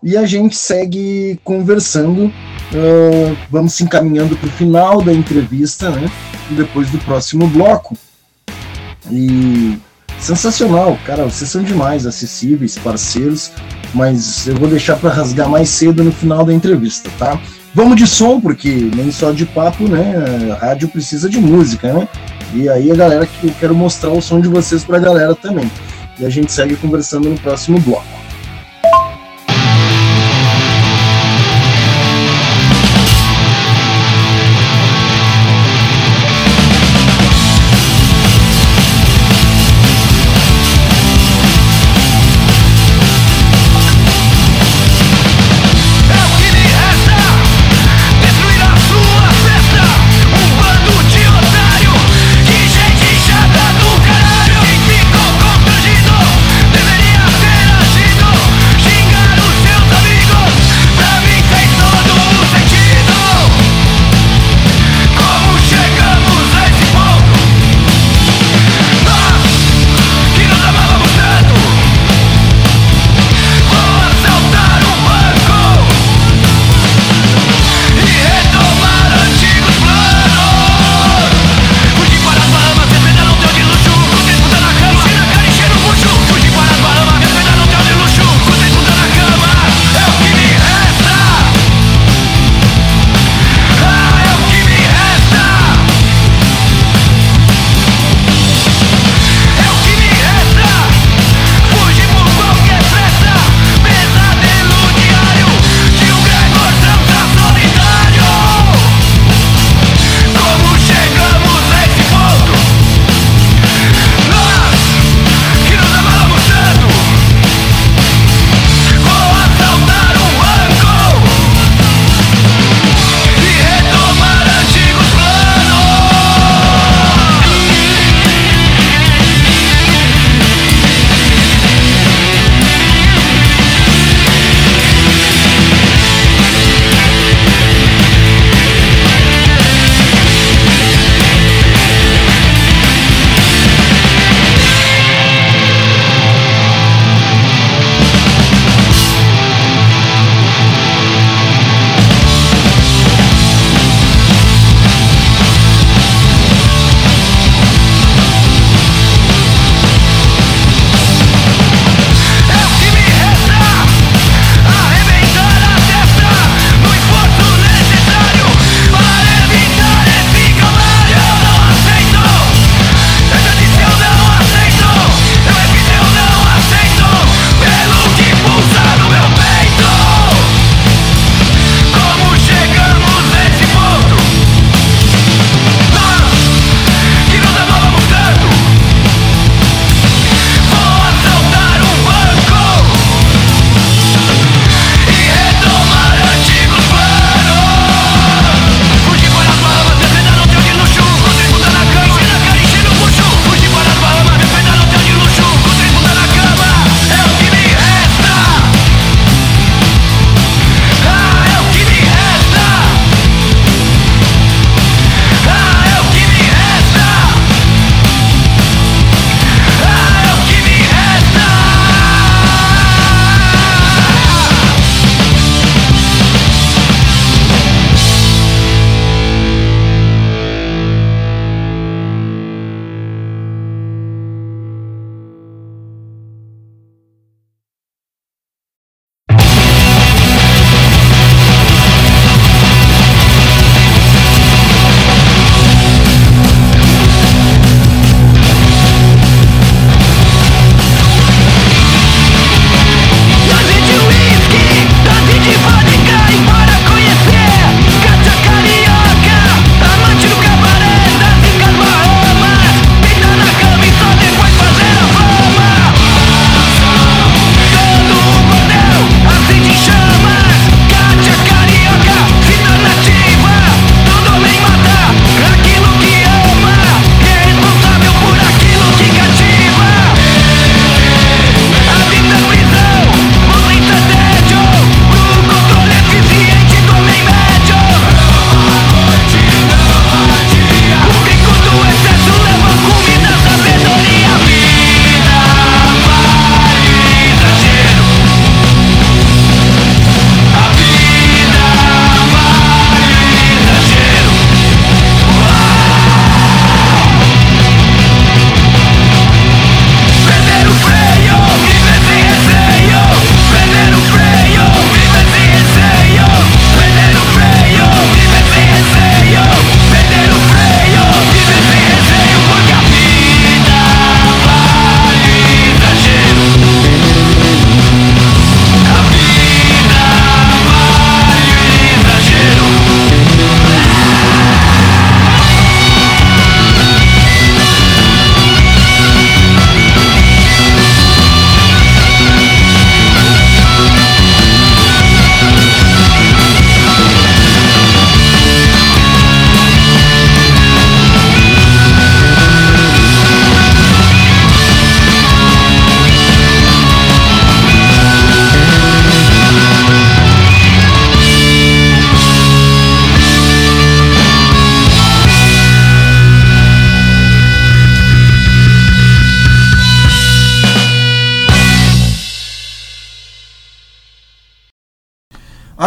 [0.00, 2.32] e a gente segue conversando.
[2.74, 6.10] Uh, vamos se encaminhando para o final da entrevista, né?
[6.50, 7.96] Depois do próximo bloco.
[9.10, 9.78] E
[10.18, 13.50] sensacional, cara, vocês são demais, acessíveis, parceiros
[13.94, 17.38] mas eu vou deixar para rasgar mais cedo no final da entrevista, tá?
[17.74, 20.14] Vamos de som, porque nem só de papo, né?
[20.52, 22.08] A rádio precisa de música, né?
[22.54, 25.34] E aí a galera que eu quero mostrar o som de vocês para a galera
[25.34, 25.70] também.
[26.18, 28.21] E a gente segue conversando no próximo bloco.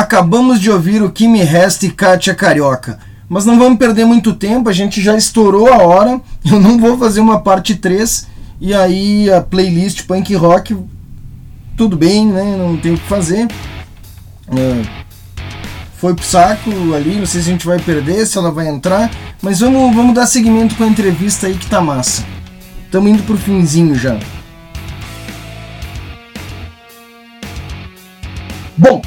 [0.06, 3.00] Acabamos de ouvir o Que Me Resta e Kátia Carioca.
[3.28, 6.22] Mas não vamos perder muito tempo, a gente já estourou a hora.
[6.46, 8.28] Eu não vou fazer uma parte 3.
[8.62, 10.78] E aí a playlist punk rock,
[11.76, 12.56] tudo bem, né?
[12.56, 13.48] Não tem o que fazer.
[14.56, 14.84] É,
[15.98, 19.10] foi pro saco ali, não sei se a gente vai perder, se ela vai entrar.
[19.42, 22.24] Mas vamos, vamos dar seguimento com a entrevista aí que tá massa.
[22.86, 24.20] Estamos indo pro finzinho já.
[28.78, 29.02] Bom,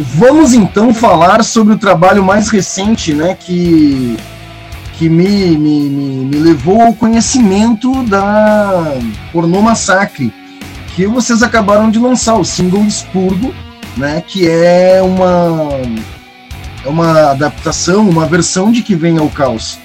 [0.00, 4.16] Vamos então falar sobre o trabalho mais recente, né, que,
[4.96, 8.94] que me, me, me, me levou ao conhecimento da
[9.32, 10.32] Pornô Massacre,
[10.94, 13.52] que vocês acabaram de lançar, o single Expurgo,
[13.96, 15.68] né, que é uma,
[16.84, 19.80] é uma adaptação, uma versão de Que Vem ao Caos.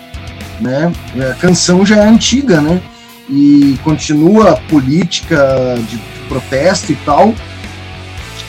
[0.62, 0.92] Né?
[1.32, 2.80] A canção já é antiga, né?
[3.28, 5.98] E continua política de
[6.30, 7.34] protesto e tal,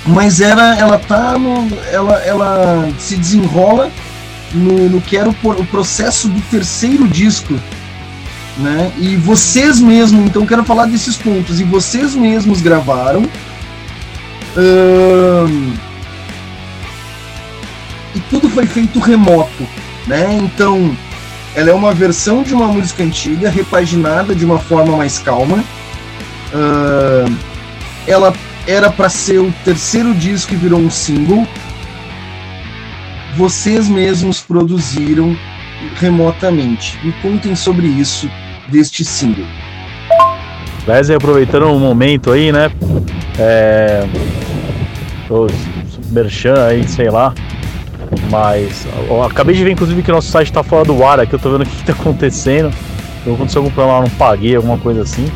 [0.07, 3.91] mas ela ela tá no, ela ela se desenrola
[4.53, 7.55] no, no que era o, o processo do terceiro disco
[8.57, 8.93] né?
[8.99, 11.61] E vocês mesmos então quero falar desses pontos.
[11.61, 13.29] E vocês mesmos gravaram
[14.57, 15.73] hum,
[18.15, 19.67] e tudo foi feito remoto
[20.07, 20.33] né?
[20.35, 20.97] Então
[21.55, 25.65] ela é uma versão de uma música antiga repaginada de uma forma mais calma
[28.07, 28.33] ela
[28.67, 31.47] era para ser o terceiro disco e virou um single.
[33.37, 35.37] Vocês mesmos produziram
[35.97, 36.99] remotamente.
[37.05, 38.31] Me contem sobre isso
[38.69, 39.47] deste single.
[40.87, 42.71] Wesley, aproveitando um momento aí, né?
[43.39, 44.07] É.
[46.11, 47.35] Merchan aí, sei lá.
[48.31, 48.87] Mas.
[49.27, 51.35] Acabei de ver, inclusive, que nosso site tá fora do ar aqui.
[51.35, 52.73] Eu tô vendo o que, que tá acontecendo.
[53.27, 55.27] Aconteceu algum problema, não paguei, alguma coisa assim.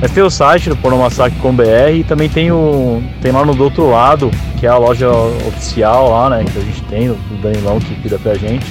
[0.00, 3.90] Mas tem o site do pornomassacre.com.br e também tem o tem lá no do outro
[3.90, 7.94] lado, que é a loja oficial lá, né, que a gente tem, o Danilão que
[7.96, 8.66] cuida pra gente.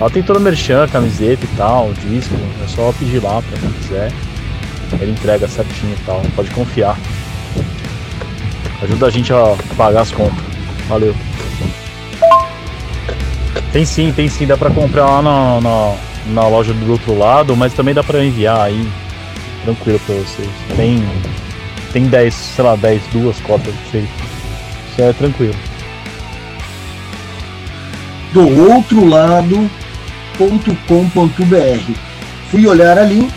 [0.00, 3.70] Lá tem toda a merchan, camiseta e tal, disco, é só pedir lá pra quem
[3.72, 4.12] quiser.
[5.00, 6.96] Ele entrega certinho e tal, pode confiar.
[8.82, 10.44] Ajuda a gente a pagar as contas.
[10.88, 11.14] Valeu.
[13.72, 15.94] Tem sim, tem sim, dá pra comprar lá na, na,
[16.26, 18.86] na loja do outro lado, mas também dá pra enviar aí
[19.64, 20.48] tranquilo pra vocês.
[20.76, 21.02] Tem,
[21.92, 24.10] tem 10, sei lá, 10, duas cópias feitas.
[24.92, 25.54] Isso é tranquilo.
[28.32, 29.68] Do outro lado.com.br.
[32.50, 33.28] Fui olhar ali,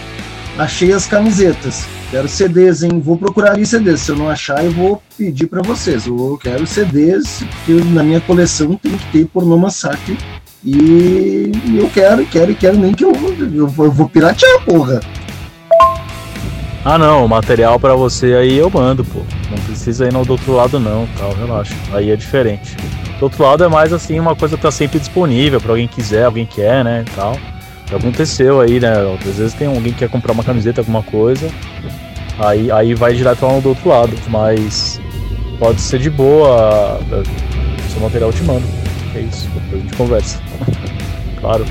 [0.58, 1.86] achei as camisetas.
[2.10, 3.02] Quero CDs, hein?
[3.04, 4.02] Vou procurar ali CDs.
[4.02, 6.08] Se eu não achar, eu vou pedir para vocês.
[6.08, 10.18] Eu quero CDs, porque na minha coleção tem que ter pornô massacre.
[10.64, 15.02] E eu quero, quero, quero, nem que eu, eu, eu vou piratear, porra.
[16.90, 19.20] Ah não, o material para você aí eu mando, pô.
[19.52, 21.76] Não precisa ir no do outro lado não, tal, relaxa.
[21.92, 22.78] Aí é diferente.
[23.20, 26.24] Do outro lado é mais assim, uma coisa que tá sempre disponível para alguém quiser,
[26.24, 27.38] alguém quer, né, tal.
[27.92, 28.94] Já aconteceu aí, né?
[29.20, 31.50] Às vezes tem alguém que quer comprar uma camiseta, alguma coisa.
[32.40, 34.14] Aí, aí vai direto lá do outro lado.
[34.30, 35.02] Mas
[35.60, 37.02] pode ser de boa.
[37.92, 38.66] Seu material te mando.
[39.14, 39.50] É isso.
[39.50, 40.40] Depois a gente conversa.
[41.42, 41.66] claro.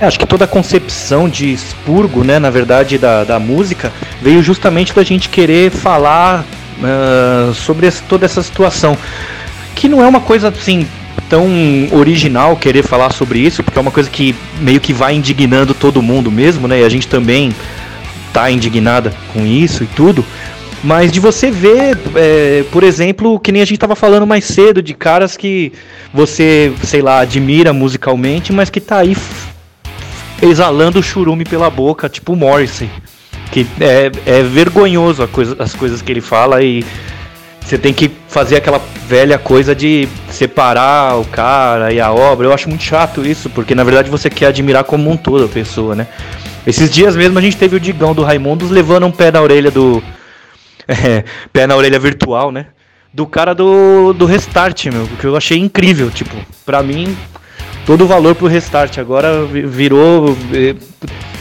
[0.00, 3.92] É, acho que toda a concepção de expurgo, né, na verdade, da, da música,
[4.22, 6.44] veio justamente da gente querer falar
[6.78, 8.96] uh, sobre toda essa situação.
[9.74, 10.86] Que não é uma coisa assim
[11.28, 11.48] tão
[11.92, 16.00] original querer falar sobre isso, porque é uma coisa que meio que vai indignando todo
[16.00, 16.80] mundo mesmo, né?
[16.80, 17.52] E a gente também
[18.32, 20.24] tá indignada com isso e tudo.
[20.82, 24.80] Mas de você ver, é, por exemplo, que nem a gente tava falando mais cedo,
[24.80, 25.72] de caras que
[26.14, 29.14] você, sei lá, admira musicalmente, mas que tá aí
[30.42, 32.90] exalando churume pela boca, tipo Morrissey.
[33.50, 36.84] Que é, é vergonhoso coisa, as coisas que ele fala e
[37.68, 42.46] você tem que fazer aquela velha coisa de separar o cara e a obra.
[42.46, 45.48] Eu acho muito chato isso, porque na verdade você quer admirar como um todo a
[45.48, 46.06] pessoa, né?
[46.66, 49.70] Esses dias mesmo a gente teve o Digão do Raimundos levando um pé na orelha
[49.70, 50.02] do.
[50.90, 52.68] É, pé na orelha virtual, né?
[53.12, 56.10] Do cara do, do Restart, meu, que eu achei incrível.
[56.10, 56.34] Tipo,
[56.64, 57.14] pra mim,
[57.88, 58.98] todo o valor pro Restart.
[58.98, 60.36] Agora virou.
[60.52, 60.74] Eh,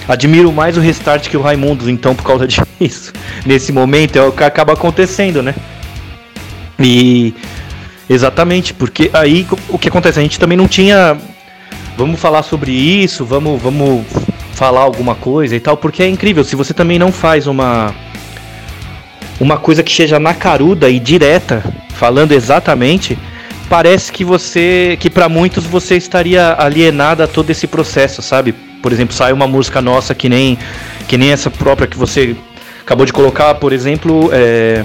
[0.07, 2.48] admiro mais o Restart que o Raimundos, então, por causa
[2.80, 3.11] disso.
[3.45, 5.53] Nesse momento é o que acaba acontecendo, né?
[6.80, 7.34] E.
[8.10, 10.18] Exatamente, porque aí o que acontece?
[10.19, 11.18] A gente também não tinha.
[11.98, 14.06] Vamos falar sobre isso, vamos, vamos
[14.53, 16.45] falar alguma coisa e tal, porque é incrível.
[16.45, 17.94] Se você também não faz uma.
[19.38, 23.19] Uma coisa que seja na caruda e direta, falando exatamente,
[23.69, 28.53] parece que você, que para muitos você estaria alienada a todo esse processo, sabe?
[28.81, 30.57] Por exemplo, sai uma música nossa que nem,
[31.07, 32.35] que nem essa própria que você
[32.81, 34.84] acabou de colocar, por exemplo, é,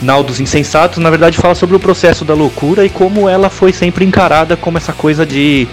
[0.00, 4.04] Naldos Insensatos, na verdade fala sobre o processo da loucura e como ela foi sempre
[4.04, 5.68] encarada como essa coisa de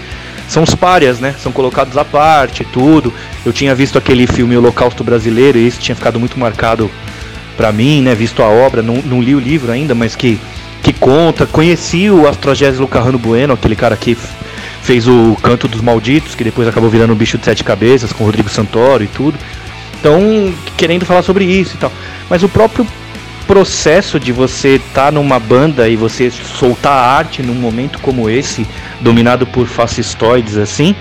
[0.50, 1.34] são os párias, né?
[1.40, 3.14] São colocados à parte, tudo.
[3.46, 6.90] Eu tinha visto aquele filme Holocausto Brasileiro e isso tinha ficado muito marcado
[7.56, 8.16] para mim, né?
[8.16, 10.40] Visto a obra, não, não, li o livro ainda, mas que,
[10.82, 11.46] que conta.
[11.46, 14.16] Conheci o Astrogésilo Carrano Bueno, aquele cara que
[14.82, 18.24] fez o Canto dos Malditos, que depois acabou virando o Bicho de Sete Cabeças, com
[18.24, 19.38] Rodrigo Santoro e tudo.
[19.98, 21.92] Então, querendo falar sobre isso e tal.
[22.28, 22.86] Mas o próprio
[23.46, 28.66] processo de você estar tá numa banda e você soltar arte num momento como esse,
[29.00, 30.94] dominado por fascistoides assim,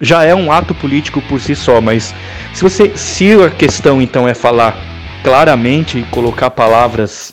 [0.00, 2.12] já é um ato político por si só, mas
[2.52, 4.76] se você se a questão então é falar
[5.22, 7.32] claramente e colocar palavras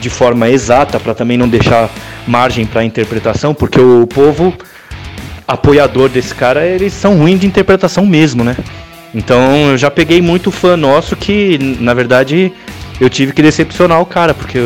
[0.00, 1.90] de forma exata para também não deixar
[2.26, 4.54] margem para interpretação, porque o povo
[5.46, 8.56] apoiador desse cara, eles são ruins de interpretação mesmo, né?
[9.14, 12.52] Então eu já peguei muito fã nosso que, na verdade,
[13.00, 14.58] eu tive que decepcionar o cara, porque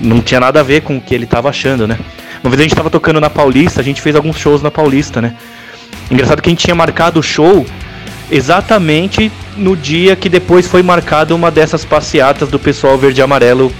[0.00, 1.98] não tinha nada a ver com o que ele tava achando, né?
[2.42, 5.20] Uma vez a gente tava tocando na Paulista, a gente fez alguns shows na Paulista,
[5.20, 5.34] né?
[6.10, 7.66] Engraçado que a gente tinha marcado o show
[8.30, 13.72] exatamente no dia que depois foi marcada uma dessas passeatas do pessoal verde e amarelo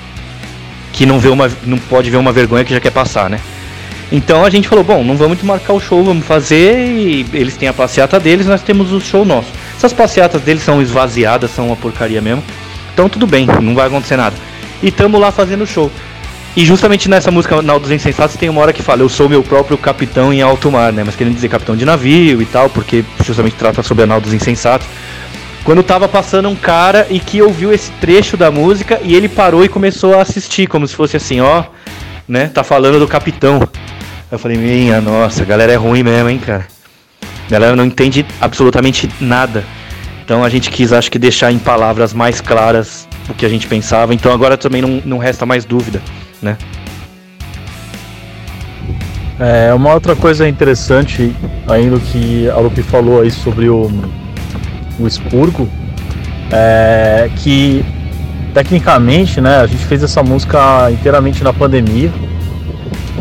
[0.98, 3.38] que não vê uma não pode ver uma vergonha que já quer passar, né?
[4.10, 7.68] Então a gente falou, bom, não vamos marcar o show, vamos fazer e eles têm
[7.68, 9.46] a passeata deles, nós temos o show nosso.
[9.76, 12.42] Essas passeatas deles são esvaziadas, são uma porcaria mesmo.
[12.92, 14.34] Então tudo bem, não vai acontecer nada.
[14.82, 15.88] E tamo lá fazendo o show.
[16.56, 19.44] E justamente nessa música Na dos Insensatos tem uma hora que fala, eu sou meu
[19.44, 21.04] próprio capitão em alto mar, né?
[21.06, 24.88] Mas querendo dizer capitão de navio e tal, porque justamente trata sobre a Nau Insensatos.
[25.68, 29.62] Quando tava passando um cara e que ouviu esse trecho da música e ele parou
[29.62, 31.64] e começou a assistir, como se fosse assim, ó,
[32.26, 32.48] né?
[32.48, 33.60] Tá falando do capitão.
[34.32, 36.66] Eu falei, minha nossa, a galera é ruim mesmo, hein, cara.
[37.22, 39.62] A galera não entende absolutamente nada.
[40.24, 43.66] Então a gente quis, acho que, deixar em palavras mais claras o que a gente
[43.66, 44.14] pensava.
[44.14, 46.00] Então agora também não, não resta mais dúvida,
[46.40, 46.56] né?
[49.38, 51.30] É, uma outra coisa interessante,
[51.68, 54.27] ainda que a Lupe falou aí sobre o, o
[55.06, 55.68] expurgo,
[56.50, 57.84] é que
[58.54, 62.10] tecnicamente, né, a gente fez essa música inteiramente na pandemia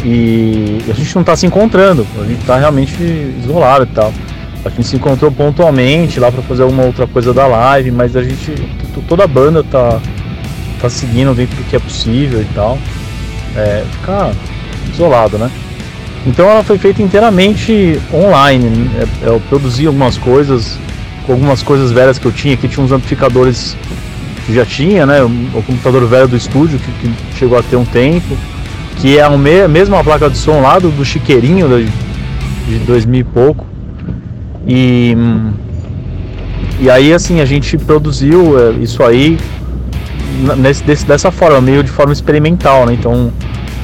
[0.03, 2.97] e a gente não está se encontrando, a gente está realmente
[3.43, 4.13] isolado e tal.
[4.65, 8.23] A gente se encontrou pontualmente lá para fazer alguma outra coisa da live, mas a
[8.23, 8.53] gente,
[9.07, 9.99] toda a banda tá,
[10.81, 12.77] tá seguindo dentro do que é possível e tal.
[13.55, 14.31] É, ficar
[14.91, 15.49] isolado, né?
[16.25, 18.89] Então ela foi feita inteiramente online.
[19.23, 20.77] É, eu produzi algumas coisas,
[21.27, 23.75] com algumas coisas velhas que eu tinha, que tinha uns amplificadores
[24.45, 25.21] que já tinha, né?
[25.21, 28.35] O computador velho do estúdio que, que chegou a ter um tempo
[28.95, 31.67] que é a mesma placa de som lá do, do Chiqueirinho
[32.67, 33.65] de 2000 e pouco.
[34.65, 35.15] E,
[36.79, 39.37] e aí assim a gente produziu é, isso aí
[40.57, 42.93] nesse, desse, dessa forma, meio de forma experimental, né?
[42.93, 43.31] Então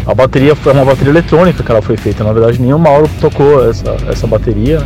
[0.05, 2.23] a bateria foi uma bateria eletrônica que ela foi feita.
[2.23, 4.81] Na verdade, nenhum Mauro tocou essa, essa bateria.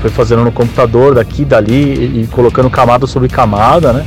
[0.00, 4.06] Foi fazendo no computador daqui, dali e, colocando camada sobre camada, né?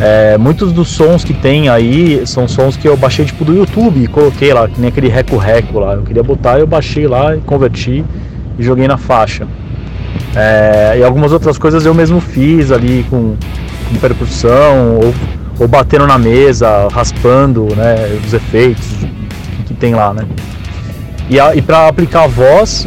[0.00, 4.02] É, muitos dos sons que tem aí são sons que eu baixei tipo do YouTube
[4.02, 5.94] e coloquei lá, que nem aquele reco-reco lá.
[5.94, 8.04] Eu queria botar, eu baixei lá converti
[8.58, 9.46] e joguei na faixa.
[10.34, 13.34] É, e algumas outras coisas eu mesmo fiz ali com,
[13.88, 15.14] com percussão ou,
[15.58, 18.86] ou, batendo na mesa, raspando né, os efeitos
[19.66, 20.24] que tem lá, né?
[21.28, 22.86] E, e para aplicar a voz,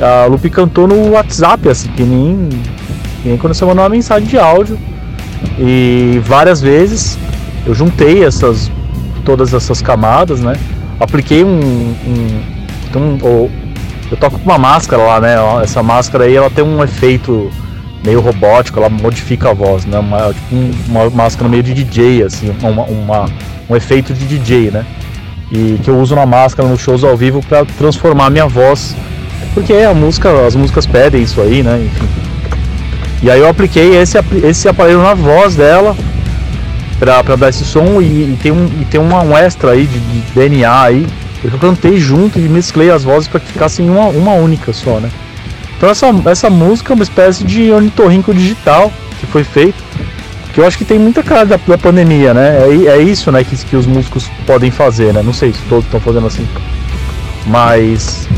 [0.00, 2.48] a Lupe cantou no WhatsApp, assim, que nem,
[3.22, 4.78] que nem quando você mandou uma mensagem de áudio
[5.58, 7.18] e várias vezes
[7.66, 8.70] eu juntei essas
[9.24, 10.54] todas essas camadas, né?
[11.00, 13.50] Apliquei um, um, um
[14.10, 15.34] eu toco com uma máscara lá, né?
[15.62, 17.50] Essa máscara aí ela tem um efeito
[18.04, 19.98] meio robótico, ela modifica a voz, né?
[19.98, 20.54] Uma, tipo
[20.88, 23.24] uma máscara meio de DJ, assim, uma, uma,
[23.68, 24.84] um efeito de DJ, né?
[25.50, 28.94] E que eu uso na máscara nos shows ao vivo para transformar minha voz,
[29.54, 31.84] porque a música, as músicas pedem isso aí, né?
[31.84, 32.08] Enfim.
[33.22, 35.96] E aí eu apliquei esse, esse aparelho na voz dela
[36.98, 39.86] pra, pra dar esse som e, e tem, um, e tem uma, um extra aí
[39.86, 41.06] de, de DNA aí.
[41.42, 45.10] Eu cantei junto e mesclei as vozes para que ficassem uma, uma única só, né?
[45.76, 49.82] Então essa, essa música é uma espécie de ornitorrinco digital que foi feito.
[50.52, 52.58] Que eu acho que tem muita cara da, da pandemia, né?
[52.60, 55.22] É, é isso né, que, que os músicos podem fazer, né?
[55.22, 56.46] Não sei se todos estão fazendo assim.
[57.46, 58.28] Mas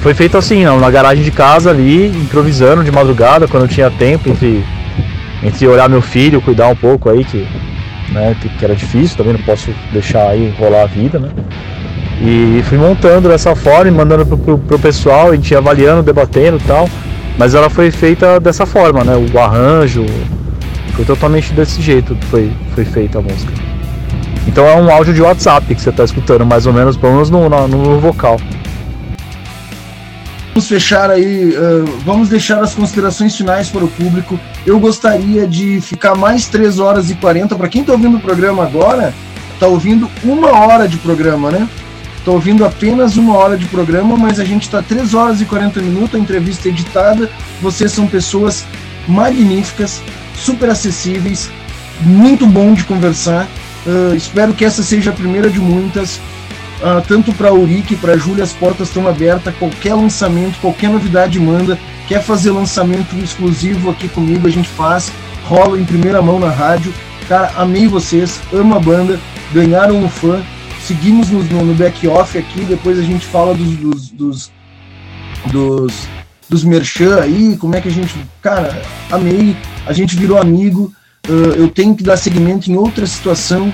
[0.00, 4.30] foi feito assim, na garagem de casa ali, improvisando de madrugada, quando eu tinha tempo
[4.30, 4.64] entre,
[5.42, 7.46] entre olhar meu filho, cuidar um pouco aí, que,
[8.10, 11.28] né, que era difícil, também não posso deixar aí rolar a vida, né?
[12.22, 16.58] E fui montando dessa forma mandando pro, pro, pro pessoal, a gente ia avaliando, debatendo
[16.58, 16.88] e tal.
[17.38, 19.14] Mas ela foi feita dessa forma, né?
[19.16, 20.04] O arranjo
[20.94, 23.52] foi totalmente desse jeito que foi, foi feita a música.
[24.46, 27.30] Então é um áudio de WhatsApp que você está escutando, mais ou menos, pelo menos
[27.30, 28.38] no, no, no vocal.
[30.52, 34.38] Vamos fechar aí, uh, vamos deixar as considerações finais para o público.
[34.66, 37.54] Eu gostaria de ficar mais 3 horas e 40.
[37.54, 39.14] Para quem está ouvindo o programa agora,
[39.54, 41.68] está ouvindo uma hora de programa, né?
[42.18, 45.80] Está ouvindo apenas uma hora de programa, mas a gente está 3 horas e 40
[45.80, 47.30] minutos, a entrevista editada.
[47.62, 48.66] Vocês são pessoas
[49.06, 50.02] magníficas,
[50.34, 51.48] super acessíveis,
[52.00, 53.46] muito bom de conversar.
[53.86, 56.20] Uh, espero que essa seja a primeira de muitas.
[56.80, 59.54] Uh, tanto para a Urique, para a Júlia, as portas estão abertas.
[59.56, 61.78] Qualquer lançamento, qualquer novidade manda.
[62.08, 65.12] Quer fazer lançamento exclusivo aqui comigo, a gente faz.
[65.44, 66.92] Rola em primeira mão na rádio.
[67.28, 69.20] Cara, amei vocês, amo a banda,
[69.52, 70.42] ganharam um fã.
[70.82, 74.52] Seguimos no, no, no back-off aqui, depois a gente fala dos, dos, dos,
[75.52, 76.08] dos,
[76.48, 78.16] dos merchan aí, como é que a gente.
[78.40, 79.54] Cara, amei,
[79.86, 80.92] a gente virou amigo.
[81.28, 83.70] Uh, eu tenho que dar seguimento em outra situação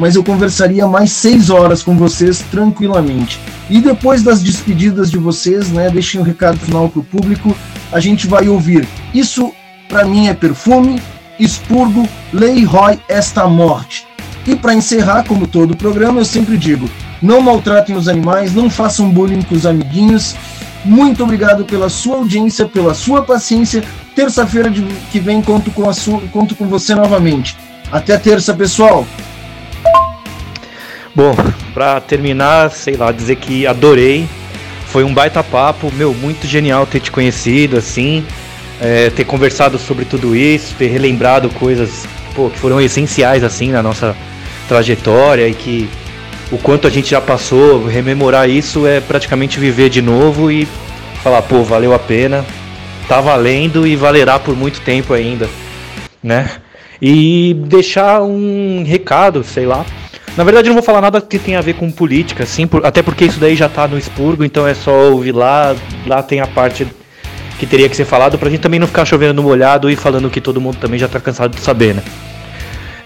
[0.00, 3.38] mas eu conversaria mais seis horas com vocês tranquilamente.
[3.68, 7.54] E depois das despedidas de vocês, né, deixem um recado final para o público,
[7.92, 9.52] a gente vai ouvir Isso
[9.88, 11.02] para mim é perfume,
[11.38, 14.06] expurgo, lei Roy esta morte.
[14.46, 16.88] E para encerrar, como todo o programa, eu sempre digo:
[17.20, 20.34] não maltratem os animais, não façam bullying com os amiguinhos.
[20.82, 23.84] Muito obrigado pela sua audiência, pela sua paciência.
[24.14, 24.72] Terça-feira
[25.12, 27.54] que vem conto com, sua, conto com você novamente.
[27.92, 29.06] Até terça, pessoal!
[31.14, 31.34] Bom,
[31.74, 34.28] pra terminar, sei lá, dizer que adorei.
[34.86, 38.24] Foi um baita papo, meu, muito genial ter te conhecido, assim.
[38.80, 43.82] É, ter conversado sobre tudo isso, ter relembrado coisas pô, que foram essenciais, assim, na
[43.82, 44.16] nossa
[44.68, 45.88] trajetória e que
[46.50, 50.66] o quanto a gente já passou, rememorar isso é praticamente viver de novo e
[51.22, 52.44] falar, pô, valeu a pena,
[53.06, 55.48] tá valendo e valerá por muito tempo ainda,
[56.22, 56.50] né?
[57.02, 59.84] E deixar um recado, sei lá,
[60.36, 62.84] na verdade, eu não vou falar nada que tenha a ver com política, assim, por,
[62.86, 65.74] até porque isso daí já tá no expurgo, então é só ouvir lá.
[66.06, 66.86] Lá tem a parte
[67.58, 70.30] que teria que ser falado pra gente também não ficar chovendo no molhado e falando
[70.30, 72.02] que todo mundo também já tá cansado de saber, né?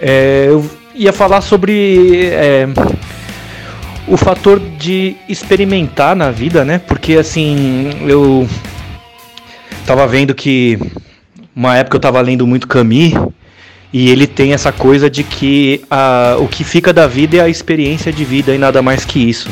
[0.01, 0.65] É, eu
[0.95, 2.69] ia falar sobre é,
[4.07, 6.79] o fator de experimentar na vida, né?
[6.79, 8.49] Porque assim, eu
[9.87, 10.79] tava vendo que
[11.57, 13.13] uma época eu tava lendo muito Camus
[13.95, 17.49] e ele tem essa coisa de que a, o que fica da vida é a
[17.49, 19.49] experiência de vida e nada mais que isso.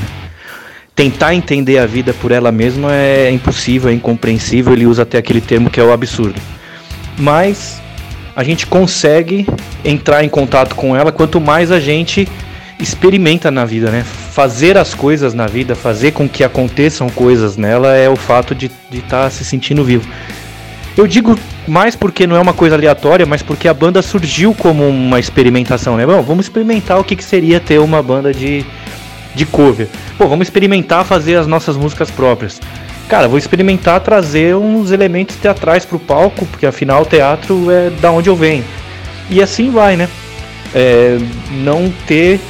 [0.97, 4.73] Tentar entender a vida por ela mesma é impossível, é incompreensível.
[4.73, 6.43] Ele usa até aquele termo que é o absurdo.
[7.17, 7.81] Mas
[8.35, 9.47] a gente consegue
[9.85, 12.27] entrar em contato com ela quanto mais a gente
[12.81, 14.03] experimenta na vida, né?
[14.03, 18.67] Fazer as coisas na vida, fazer com que aconteçam coisas nela é o fato de
[18.93, 20.09] estar tá se sentindo vivo.
[20.97, 24.89] Eu digo mais porque não é uma coisa aleatória, mas porque a banda surgiu como
[24.89, 26.05] uma experimentação, né?
[26.05, 28.65] Bom, vamos experimentar o que, que seria ter uma banda de,
[29.35, 29.89] de cover.
[30.19, 32.61] Pô, vamos experimentar fazer as nossas músicas próprias.
[33.09, 38.11] Cara, vou experimentar trazer uns elementos teatrais pro palco, porque afinal o teatro é da
[38.11, 38.65] onde eu venho.
[39.31, 40.09] E assim vai, né?
[40.75, 41.19] É,
[41.63, 42.41] não ter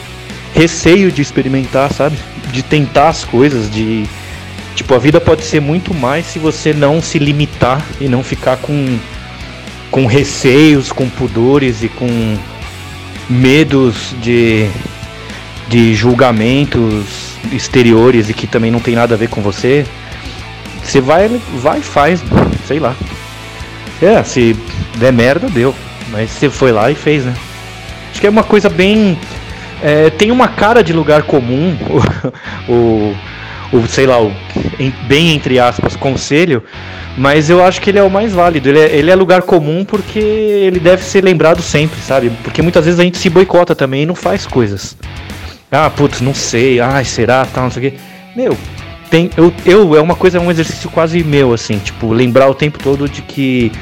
[0.54, 2.16] receio de experimentar, sabe?
[2.52, 4.04] De tentar as coisas, de
[4.74, 8.56] Tipo, a vida pode ser muito mais se você não se limitar e não ficar
[8.56, 8.98] com,
[9.90, 12.36] com receios, com pudores e com
[13.28, 14.68] medos de,
[15.68, 19.84] de julgamentos exteriores e que também não tem nada a ver com você.
[20.82, 22.22] Você vai, vai e faz,
[22.66, 22.94] sei lá.
[24.00, 24.56] É, se
[24.96, 25.74] der merda, deu.
[26.10, 27.34] Mas você foi lá e fez, né?
[28.10, 29.18] Acho que é uma coisa bem.
[29.82, 31.76] É, tem uma cara de lugar comum.
[32.68, 33.16] o, o
[33.72, 34.32] o sei lá, o
[35.06, 36.62] bem entre aspas, conselho,
[37.16, 38.68] mas eu acho que ele é o mais válido.
[38.68, 42.30] Ele é, ele é lugar comum porque ele deve ser lembrado sempre, sabe?
[42.42, 44.96] Porque muitas vezes a gente se boicota também e não faz coisas.
[45.70, 47.98] Ah, putz, não sei, ai, será, tal, não sei o quê.
[48.36, 48.56] Meu,
[49.10, 52.54] tem, eu, eu, é uma coisa, é um exercício quase meu, assim, tipo, lembrar o
[52.54, 53.72] tempo todo de que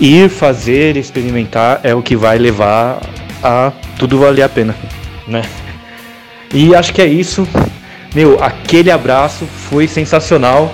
[0.00, 3.00] ir fazer, experimentar é o que vai levar
[3.42, 4.74] a tudo valer a pena,
[5.26, 5.42] né?
[6.52, 7.46] E acho que é isso.
[8.14, 10.72] Meu, aquele abraço foi sensacional.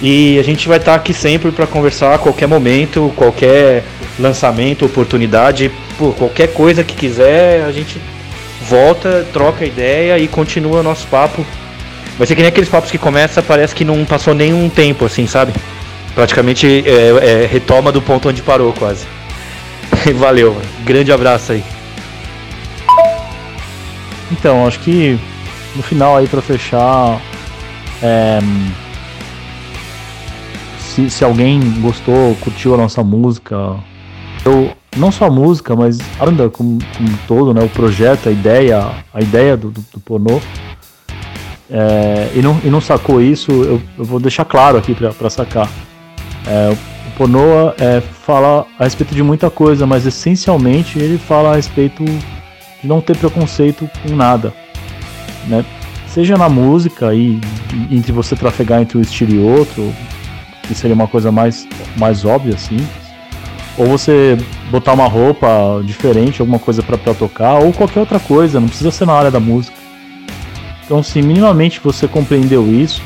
[0.00, 3.84] E a gente vai estar aqui sempre para conversar a qualquer momento, qualquer
[4.18, 7.98] lançamento, oportunidade, por qualquer coisa que quiser, a gente
[8.68, 11.46] volta, troca ideia e continua nosso papo.
[12.18, 15.26] Vai ser que nem aqueles papos que começa, parece que não passou nenhum tempo, assim,
[15.26, 15.52] sabe?
[16.14, 19.06] Praticamente é, é, retoma do ponto onde parou, quase.
[20.14, 21.64] Valeu, grande abraço aí.
[24.30, 25.18] Então, acho que
[25.74, 27.20] no final aí para fechar,
[28.02, 28.38] é,
[30.78, 33.76] se, se alguém gostou, curtiu a nossa música,
[34.44, 37.62] eu não só a música, mas a banda como, como todo, né?
[37.62, 40.40] O projeto, a ideia, a ideia do, do, do pornô.
[41.70, 45.68] É, e, não, e não sacou isso, eu, eu vou deixar claro aqui para sacar.
[46.46, 46.76] É,
[47.08, 52.04] o pornô é, fala a respeito de muita coisa, mas essencialmente ele fala a respeito
[52.04, 54.52] de não ter preconceito com nada.
[55.46, 55.64] Né?
[56.06, 57.40] Seja na música, e
[57.90, 59.92] entre você trafegar entre um estilo e outro,
[60.62, 61.66] que seria uma coisa mais,
[61.96, 62.76] mais óbvia, assim,
[63.76, 64.38] ou você
[64.70, 69.06] botar uma roupa diferente, alguma coisa para tocar, ou qualquer outra coisa, não precisa ser
[69.06, 69.76] na área da música.
[70.84, 73.02] Então, se minimamente você compreendeu isso,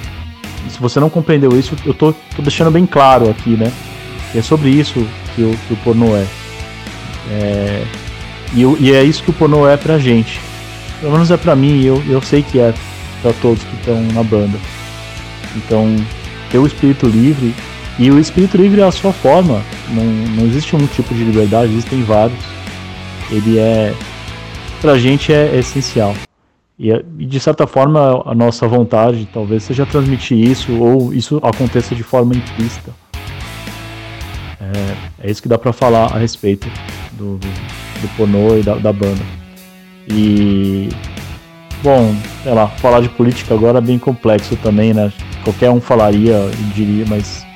[0.69, 3.73] se você não compreendeu isso, eu tô, tô deixando bem claro aqui, né?
[4.35, 6.27] é sobre isso que o, que o pornô é.
[7.31, 7.85] é
[8.55, 10.41] e, e, é isso que o pornô é pra gente.
[11.01, 12.75] Pelo menos é pra mim, eu, eu sei que é
[13.23, 14.59] para todos que estão na banda.
[15.57, 15.95] Então,
[16.51, 17.55] ter o espírito livre
[17.99, 19.63] e o espírito livre é a sua forma.
[19.91, 22.39] Não, não existe um tipo de liberdade, existem vários.
[23.31, 23.95] Ele é.
[24.81, 26.15] Pra gente é, é essencial.
[26.79, 31.95] E, e, de certa forma a nossa vontade talvez seja transmitir isso ou isso aconteça
[31.95, 32.93] de forma implícita.
[34.61, 36.69] É, é isso que dá para falar a respeito
[37.13, 39.23] do, do, do pornô e da, da, banda.
[40.11, 40.89] E
[41.83, 45.13] bom, sei lá, falar de política agora é bem complexo também, né?
[45.45, 47.47] Qualquer um falaria e diria, mas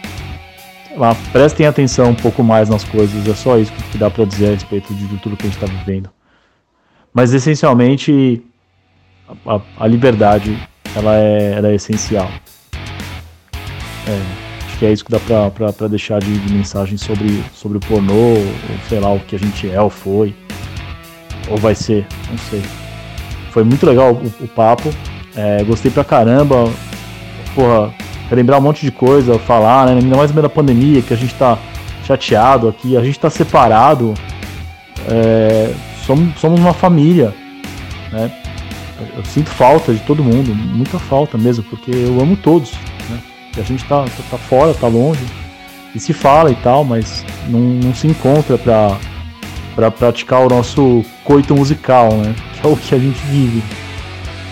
[0.96, 4.48] lá, prestem atenção um pouco mais nas coisas, é só isso que dá para dizer
[4.48, 6.10] a respeito de tudo que a gente está vivendo.
[7.12, 8.42] Mas essencialmente
[9.46, 10.56] a, a, liberdade
[10.94, 12.30] ela é, ela é essencial.
[14.06, 17.80] É, acho que é isso que dá pra, deixar de, de, mensagem sobre, sobre o
[17.80, 18.46] pornô, ou
[18.88, 20.34] sei lá, o que a gente é ou foi,
[21.52, 22.62] ou vai ser, não sei.
[23.50, 24.90] Foi muito legal o, o papo,
[25.36, 26.68] é, gostei pra caramba,
[27.54, 27.92] porra,
[28.30, 30.00] lembrar um monte de coisa, falar, né?
[30.00, 31.58] Ainda mais no meio da pandemia, que a gente tá
[32.04, 34.14] chateado aqui, a gente tá separado,
[35.08, 35.72] é,
[36.06, 37.34] somos, somos uma família,
[38.10, 38.30] né?
[39.16, 42.72] Eu sinto falta de todo mundo, muita falta mesmo, porque eu amo todos,
[43.10, 43.18] né?
[43.56, 45.24] E a gente tá, tá, tá fora, tá longe,
[45.94, 48.96] e se fala e tal, mas não, não se encontra pra,
[49.74, 52.34] pra praticar o nosso coito musical, né?
[52.62, 53.62] Que é o que a gente vive.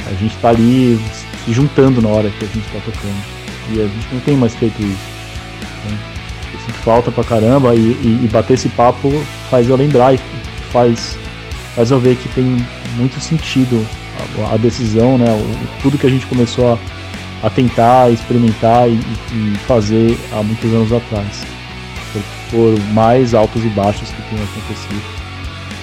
[0.06, 0.98] A gente tá ali
[1.44, 3.40] se juntando na hora que a gente tá tocando.
[3.70, 5.10] E a gente não tem mais feito isso.
[5.84, 5.98] Né?
[6.52, 9.10] Eu sinto falta pra caramba e, e, e, bater esse papo
[9.48, 10.20] faz eu lembrar e
[10.72, 11.16] faz,
[11.76, 12.56] faz eu ver que tem
[12.96, 13.86] muito sentido
[14.48, 15.30] a, a decisão, né?
[15.30, 18.94] O, tudo que a gente começou a, a tentar, experimentar e,
[19.32, 21.59] e, fazer há muitos anos atrás.
[22.12, 25.02] Por, por mais altos e baixos que tenham acontecido.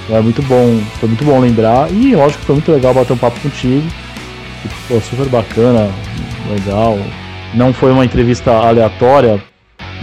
[0.04, 3.18] Então é muito bom, foi muito bom lembrar e lógico foi muito legal bater um
[3.18, 3.86] papo contigo.
[4.88, 5.90] Foi super bacana,
[6.49, 6.98] legal,
[7.54, 9.41] não foi uma entrevista aleatória,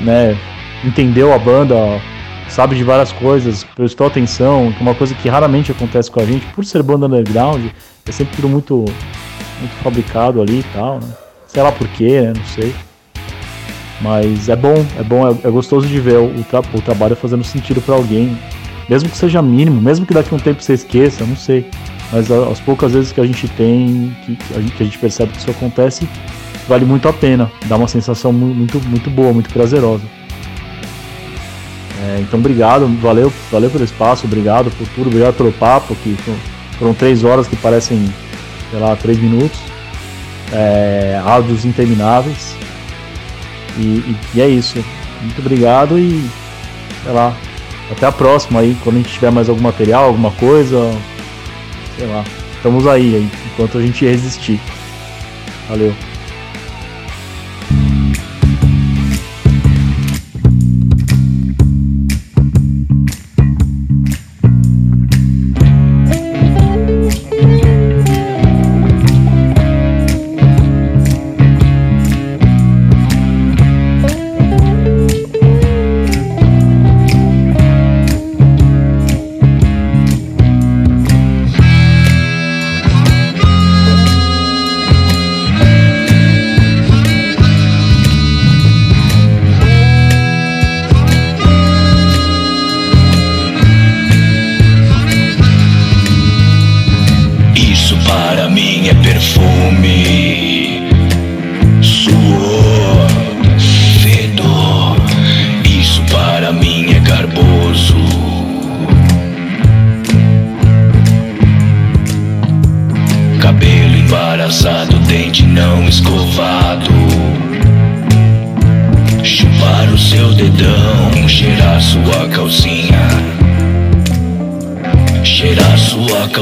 [0.00, 0.36] né?
[0.84, 1.74] Entendeu a banda,
[2.48, 6.24] sabe de várias coisas, prestou atenção, que é uma coisa que raramente acontece com a
[6.24, 7.66] gente, por ser banda underground,
[8.06, 8.84] é sempre tudo muito,
[9.58, 11.08] muito fabricado ali e tal, né?
[11.46, 12.32] Sei lá porquê, né?
[12.36, 12.74] Não sei.
[14.04, 17.42] Mas é bom, é bom, é, é gostoso de ver o, tra o trabalho fazendo
[17.42, 18.38] sentido para alguém.
[18.86, 21.70] Mesmo que seja mínimo, mesmo que daqui a um tempo você esqueça, não sei.
[22.12, 25.32] Mas as poucas vezes que a gente tem, que, a gente, que a gente percebe
[25.32, 26.06] que isso acontece,
[26.68, 27.50] vale muito a pena.
[27.64, 30.04] Dá uma sensação muito, muito boa, muito prazerosa.
[32.02, 36.14] É, então, obrigado, valeu, valeu pelo espaço, obrigado por tudo, obrigado pelo papo, que
[36.78, 38.06] foram três horas que parecem,
[38.70, 39.58] sei lá, três minutos.
[40.52, 42.54] É, áudios intermináveis.
[43.78, 44.84] E, e, e é isso.
[45.20, 46.28] Muito obrigado e,
[47.02, 47.34] sei lá,
[47.90, 50.90] até a próxima aí, quando a gente tiver mais algum material, alguma coisa,
[51.96, 52.24] sei lá.
[52.56, 54.60] Estamos aí, enquanto a gente resistir.
[55.68, 55.94] Valeu.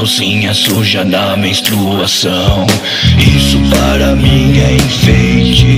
[0.03, 2.67] Calcinha suja na menstruação.
[3.17, 5.77] Isso para mim é enfeite.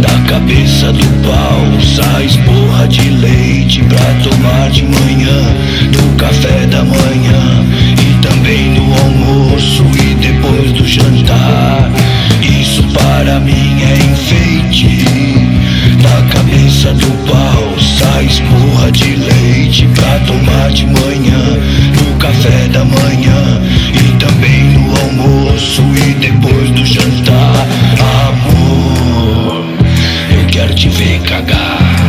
[0.00, 5.40] Da cabeça do pau sai esporra de leite pra tomar de manhã,
[5.96, 7.64] no café da manhã
[7.98, 11.90] e também no almoço e depois do jantar.
[12.42, 15.06] Isso para mim é enfeite.
[16.02, 21.58] Da cabeça do pau sai esporra de leite pra tomar de manhã,
[22.22, 23.60] café da manhã
[23.92, 27.66] e também no almoço e depois do jantar.
[28.28, 29.64] Amor,
[30.30, 32.01] eu quero te ver cagar.